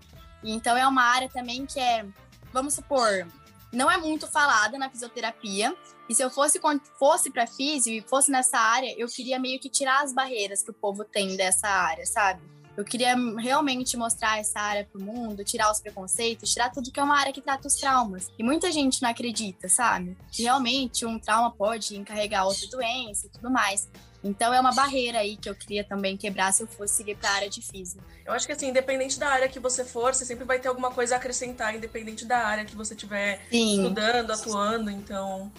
Então 0.54 0.78
é 0.78 0.88
uma 0.88 1.04
área 1.04 1.30
também 1.30 1.66
que 1.66 1.80
é, 1.80 2.06
vamos 2.52 2.74
supor, 2.74 3.28
não 3.76 3.92
é 3.92 3.98
muito 3.98 4.28
falada 4.28 4.78
na 4.78 4.90
fisioterapia. 4.90 5.76
E 6.08 6.16
se 6.16 6.24
eu 6.24 6.30
fosse 6.30 6.60
fosse 6.98 7.32
para 7.32 7.48
físio 7.48 7.94
e 7.94 8.02
fosse 8.02 8.32
nessa 8.32 8.58
área, 8.58 8.94
eu 8.98 9.08
queria 9.08 9.40
meio 9.40 9.60
que 9.60 9.70
tirar 9.70 10.04
as 10.04 10.14
barreiras 10.14 10.64
que 10.64 10.70
o 10.70 10.74
povo 10.74 11.04
tem 11.04 11.36
dessa 11.36 11.68
área, 11.68 12.06
sabe? 12.06 12.42
Eu 12.78 12.84
queria 12.84 13.16
realmente 13.38 13.96
mostrar 13.96 14.38
essa 14.38 14.60
área 14.60 14.86
pro 14.86 15.02
mundo, 15.02 15.46
tirar 15.46 15.72
os 15.72 15.80
preconceitos, 15.80 16.52
tirar 16.52 16.70
tudo 16.70 16.92
que 16.92 17.00
é 17.00 17.04
uma 17.04 17.18
área 17.18 17.32
que 17.32 17.42
trata 17.42 17.68
os 17.68 17.76
traumas. 17.76 18.30
E 18.38 18.44
muita 18.44 18.72
gente 18.72 19.02
não 19.02 19.10
acredita, 19.10 19.70
sabe? 19.70 20.18
Que 20.30 20.44
realmente 20.44 21.06
um 21.06 21.18
trauma 21.18 21.52
pode 21.52 21.96
encarregar 21.96 22.46
outra 22.46 22.68
doença 22.68 23.28
e 23.28 23.30
tudo 23.30 23.50
mais. 23.50 23.90
Então 24.26 24.52
é 24.52 24.60
uma 24.60 24.74
barreira 24.74 25.20
aí 25.20 25.38
que 25.38 25.48
eu 25.48 25.54
queria 25.54 25.84
também 25.84 26.18
quebrar 26.18 26.52
se 26.52 26.64
eu 26.64 26.68
fosse 26.68 26.96
seguir 26.96 27.16
para 27.16 27.30
a 27.30 27.34
área 27.34 27.50
de 27.50 27.62
física. 27.62 28.04
Eu 28.26 28.34
acho 28.34 28.48
que 28.48 28.54
assim, 28.54 28.70
independente 28.70 29.20
da 29.20 29.30
área 29.30 29.48
que 29.48 29.60
você 29.60 29.86
for, 29.86 30.16
você 30.16 30.26
sempre 30.26 30.44
vai 30.46 30.58
ter 30.58 30.68
alguma 30.68 30.90
coisa 30.90 31.14
a 31.14 31.18
acrescentar, 31.20 31.76
independente 31.76 32.26
da 32.26 32.40
área 32.40 32.66
que 32.66 32.76
você 32.76 32.96
estiver 32.96 33.40
estudando, 33.52 34.32
atuando, 34.32 34.90
então 34.90 35.52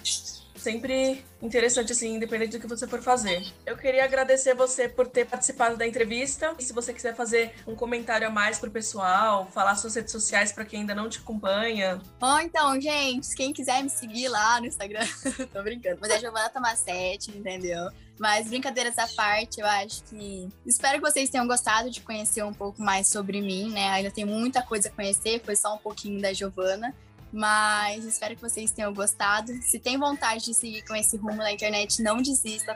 sempre 0.67 1.25
interessante 1.41 1.93
assim, 1.93 2.17
independente 2.17 2.57
do 2.57 2.61
que 2.61 2.67
você 2.67 2.89
for 2.89 3.01
fazer. 3.01 3.41
Eu 3.65 3.77
queria 3.77 4.05
agradecer 4.05 4.53
você 4.53 4.89
por 4.89 5.07
ter 5.07 5.25
participado 5.25 5.77
da 5.77 5.87
entrevista. 5.87 6.57
E 6.59 6.65
se 6.65 6.73
você 6.73 6.93
quiser 6.93 7.15
fazer 7.15 7.55
um 7.69 7.77
comentário 7.77 8.27
a 8.27 8.31
mais 8.31 8.59
pro 8.59 8.69
pessoal, 8.69 9.49
falar 9.55 9.77
suas 9.77 9.95
redes 9.95 10.11
sociais 10.11 10.51
para 10.51 10.65
quem 10.65 10.81
ainda 10.81 10.93
não 10.93 11.09
te 11.09 11.19
acompanha. 11.19 12.01
Bom, 12.19 12.41
então, 12.41 12.81
gente, 12.81 13.33
quem 13.37 13.53
quiser 13.53 13.81
me 13.81 13.89
seguir 13.89 14.27
lá 14.27 14.59
no 14.61 14.67
Instagram, 14.67 15.07
tô 15.53 15.63
brincando, 15.63 15.99
mas 16.01 16.11
é 16.11 16.19
Giovana 16.19 16.51
Tomassete, 16.51 17.31
entendeu? 17.31 17.89
Mas 18.19 18.49
brincadeiras 18.49 18.99
à 18.99 19.07
parte, 19.09 19.61
eu 19.61 19.67
acho 19.67 20.03
que. 20.05 20.49
Espero 20.67 20.99
que 20.99 21.11
vocês 21.11 21.31
tenham 21.31 21.47
gostado 21.47 21.91
de 21.91 22.01
conhecer 22.01 22.43
um 22.43 22.53
pouco 22.53 22.83
mais 22.83 23.09
sobre 23.09 23.41
mim, 23.41 23.71
né? 23.71 23.91
Ainda 23.91 24.11
tem 24.11 24.25
muita 24.25 24.63
coisa 24.63 24.89
a 24.89 24.91
conhecer, 24.91 25.41
foi 25.45 25.55
só 25.55 25.75
um 25.75 25.79
pouquinho 25.79 26.21
da 26.21 26.33
Giovana. 26.33 26.95
Mas 27.33 28.05
espero 28.05 28.35
que 28.35 28.41
vocês 28.41 28.71
tenham 28.71 28.95
gostado. 28.95 29.53
Se 29.63 29.79
tem 29.79 29.99
vontade 29.99 30.45
de 30.45 30.55
seguir 30.55 30.83
com 30.83 30.95
esse 30.95 31.17
rumo 31.17 31.37
na 31.37 31.53
internet, 31.53 32.03
não 32.03 32.23
desista. 32.23 32.75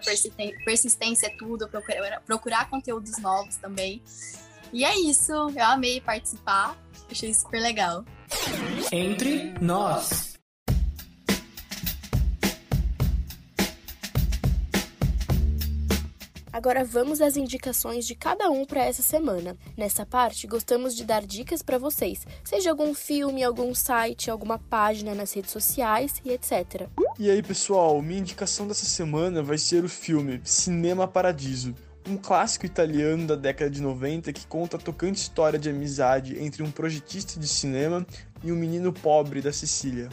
Persistência 0.64 1.28
é 1.28 1.30
tudo, 1.30 1.68
procurar, 1.68 2.20
procurar 2.20 2.68
conteúdos 2.68 3.18
novos 3.18 3.56
também. 3.56 4.02
E 4.72 4.84
é 4.84 4.98
isso. 4.98 5.32
Eu 5.32 5.64
amei 5.64 6.00
participar. 6.00 6.76
Achei 7.10 7.32
super 7.34 7.60
legal. 7.60 8.04
Entre 8.92 9.54
nós. 9.60 10.29
Agora 16.61 16.85
vamos 16.85 17.23
às 17.23 17.38
indicações 17.38 18.07
de 18.07 18.14
cada 18.14 18.51
um 18.51 18.66
para 18.66 18.85
essa 18.85 19.03
semana. 19.03 19.57
Nessa 19.79 20.05
parte, 20.05 20.46
gostamos 20.46 20.94
de 20.94 21.07
dar 21.07 21.25
dicas 21.25 21.62
para 21.62 21.79
vocês, 21.79 22.27
seja 22.44 22.68
algum 22.68 22.92
filme, 22.92 23.42
algum 23.42 23.75
site, 23.75 24.31
alguma 24.31 24.59
página 24.59 25.14
nas 25.14 25.33
redes 25.33 25.53
sociais 25.53 26.20
e 26.23 26.31
etc. 26.31 26.87
E 27.18 27.31
aí, 27.31 27.42
pessoal, 27.42 28.03
minha 28.03 28.20
indicação 28.20 28.68
dessa 28.68 28.85
semana 28.85 29.42
vai 29.42 29.57
ser 29.57 29.85
o 29.85 29.88
filme 29.88 30.38
Cinema 30.44 31.09
Paradiso, 31.09 31.75
um 32.07 32.18
clássico 32.18 32.66
italiano 32.66 33.27
da 33.27 33.37
década 33.37 33.70
de 33.70 33.81
90 33.81 34.31
que 34.31 34.46
conta 34.46 34.77
a 34.77 34.81
tocante 34.81 35.16
história 35.16 35.59
de 35.59 35.70
amizade 35.70 36.38
entre 36.38 36.62
um 36.62 36.70
projetista 36.70 37.40
de 37.40 37.49
cinema 37.49 38.07
e 38.44 38.53
um 38.53 38.57
menino 38.57 38.92
pobre 38.92 39.40
da 39.40 39.51
Sicília. 39.51 40.11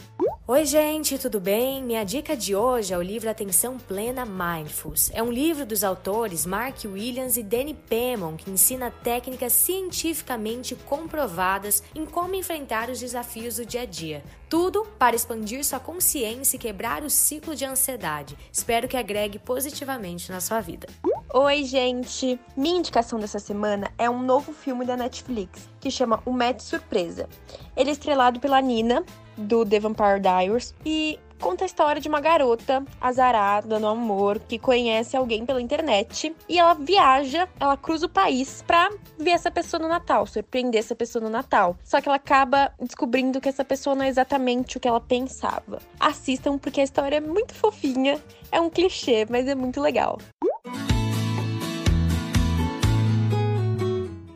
Oi, 0.50 0.64
gente, 0.64 1.18
tudo 1.18 1.38
bem? 1.38 1.84
Minha 1.84 2.04
dica 2.04 2.34
de 2.34 2.56
hoje 2.56 2.94
é 2.94 2.96
o 2.96 3.02
livro 3.02 3.28
Atenção 3.28 3.76
Plena 3.76 4.24
Mindfulness. 4.24 5.10
É 5.12 5.22
um 5.22 5.30
livro 5.30 5.66
dos 5.66 5.84
autores 5.84 6.46
Mark 6.46 6.86
Williams 6.86 7.36
e 7.36 7.42
Danny 7.42 7.74
Pemon 7.74 8.34
que 8.34 8.50
ensina 8.50 8.90
técnicas 8.90 9.52
cientificamente 9.52 10.74
comprovadas 10.74 11.82
em 11.94 12.06
como 12.06 12.34
enfrentar 12.34 12.88
os 12.88 12.98
desafios 12.98 13.56
do 13.56 13.66
dia 13.66 13.82
a 13.82 13.84
dia. 13.84 14.24
Tudo 14.48 14.86
para 14.98 15.14
expandir 15.14 15.62
sua 15.62 15.78
consciência 15.78 16.56
e 16.56 16.58
quebrar 16.58 17.02
o 17.02 17.10
ciclo 17.10 17.54
de 17.54 17.66
ansiedade. 17.66 18.36
Espero 18.50 18.88
que 18.88 18.96
agregue 18.96 19.38
positivamente 19.38 20.32
na 20.32 20.40
sua 20.40 20.60
vida. 20.60 20.88
Oi, 21.34 21.64
gente! 21.64 22.40
Minha 22.56 22.78
indicação 22.78 23.20
dessa 23.20 23.38
semana 23.38 23.92
é 23.98 24.08
um 24.08 24.22
novo 24.22 24.54
filme 24.54 24.86
da 24.86 24.96
Netflix 24.96 25.68
que 25.78 25.90
chama 25.90 26.22
O 26.24 26.32
Match 26.32 26.60
Surpresa. 26.60 27.28
Ele 27.76 27.90
é 27.90 27.92
estrelado 27.92 28.40
pela 28.40 28.60
Nina, 28.62 29.04
do 29.36 29.66
The 29.66 29.80
Vampire 29.80 30.20
Diaries, 30.20 30.74
e 30.84 31.18
conta 31.40 31.64
a 31.64 31.66
história 31.66 32.00
de 32.00 32.08
uma 32.08 32.20
garota 32.20 32.84
azarada 33.00 33.78
no 33.78 33.88
amor 33.88 34.38
que 34.40 34.58
conhece 34.58 35.16
alguém 35.16 35.44
pela 35.44 35.62
internet 35.62 36.34
e 36.48 36.58
ela 36.58 36.74
viaja, 36.74 37.48
ela 37.58 37.76
cruza 37.76 38.06
o 38.06 38.08
país 38.08 38.62
pra 38.66 38.90
ver 39.18 39.30
essa 39.30 39.50
pessoa 39.50 39.80
no 39.80 39.88
Natal, 39.88 40.26
surpreender 40.26 40.80
essa 40.80 40.94
pessoa 40.94 41.22
no 41.22 41.30
Natal. 41.30 41.76
Só 41.84 42.00
que 42.00 42.08
ela 42.08 42.16
acaba 42.16 42.72
descobrindo 42.80 43.40
que 43.40 43.48
essa 43.48 43.64
pessoa 43.64 43.94
não 43.94 44.04
é 44.04 44.08
exatamente 44.08 44.76
o 44.76 44.80
que 44.80 44.88
ela 44.88 45.00
pensava. 45.00 45.78
Assistam 45.98 46.58
porque 46.58 46.80
a 46.80 46.84
história 46.84 47.16
é 47.16 47.20
muito 47.20 47.54
fofinha, 47.54 48.22
é 48.50 48.60
um 48.60 48.70
clichê, 48.70 49.26
mas 49.28 49.46
é 49.46 49.54
muito 49.54 49.80
legal. 49.80 50.18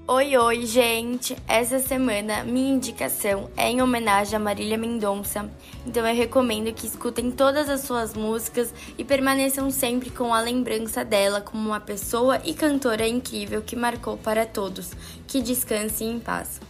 Oi, 0.09 0.37
oi, 0.37 0.67
gente! 0.67 1.37
Essa 1.47 1.79
semana 1.79 2.43
minha 2.43 2.75
indicação 2.75 3.49
é 3.57 3.71
em 3.71 3.81
homenagem 3.81 4.35
a 4.35 4.39
Marília 4.39 4.77
Mendonça, 4.77 5.49
então 5.87 6.05
eu 6.05 6.13
recomendo 6.13 6.75
que 6.75 6.89
escutem 6.89 7.31
todas 7.31 7.69
as 7.69 7.83
suas 7.83 8.13
músicas 8.13 8.75
e 8.99 9.05
permaneçam 9.05 9.71
sempre 9.71 10.11
com 10.11 10.35
a 10.35 10.41
lembrança 10.41 11.05
dela 11.05 11.41
como 11.41 11.69
uma 11.69 11.79
pessoa 11.79 12.43
e 12.45 12.53
cantora 12.53 13.07
incrível 13.07 13.63
que 13.63 13.77
marcou 13.77 14.17
para 14.17 14.45
todos. 14.45 14.91
Que 15.29 15.41
descanse 15.41 16.03
em 16.03 16.19
paz. 16.19 16.61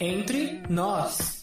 Entre 0.00 0.62
nós. 0.70 1.42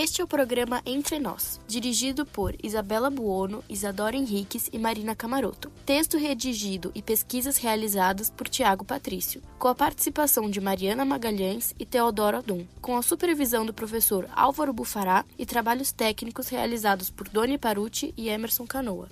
Este 0.00 0.20
é 0.20 0.24
o 0.24 0.28
programa 0.28 0.80
Entre 0.86 1.18
Nós, 1.18 1.60
dirigido 1.66 2.24
por 2.24 2.54
Isabela 2.62 3.10
Buono, 3.10 3.64
Isadora 3.68 4.14
Henriques 4.14 4.70
e 4.72 4.78
Marina 4.78 5.12
Camaroto. 5.12 5.72
Texto 5.84 6.16
redigido 6.16 6.92
e 6.94 7.02
pesquisas 7.02 7.56
realizadas 7.56 8.30
por 8.30 8.48
Tiago 8.48 8.84
Patrício, 8.84 9.42
com 9.58 9.66
a 9.66 9.74
participação 9.74 10.48
de 10.48 10.60
Mariana 10.60 11.04
Magalhães 11.04 11.74
e 11.80 11.84
Teodoro 11.84 12.36
Adum, 12.36 12.64
com 12.80 12.96
a 12.96 13.02
supervisão 13.02 13.66
do 13.66 13.74
professor 13.74 14.28
Álvaro 14.36 14.72
Bufará 14.72 15.24
e 15.36 15.44
trabalhos 15.44 15.90
técnicos 15.90 16.46
realizados 16.46 17.10
por 17.10 17.28
Doni 17.28 17.58
Paruti 17.58 18.14
e 18.16 18.28
Emerson 18.28 18.68
Canoa. 18.68 19.08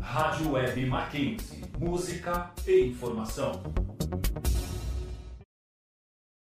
Rádio 0.00 0.52
Web 0.52 0.86
Mackenzie. 0.86 1.62
Música 1.78 2.50
e 2.66 2.86
informação. 2.86 3.60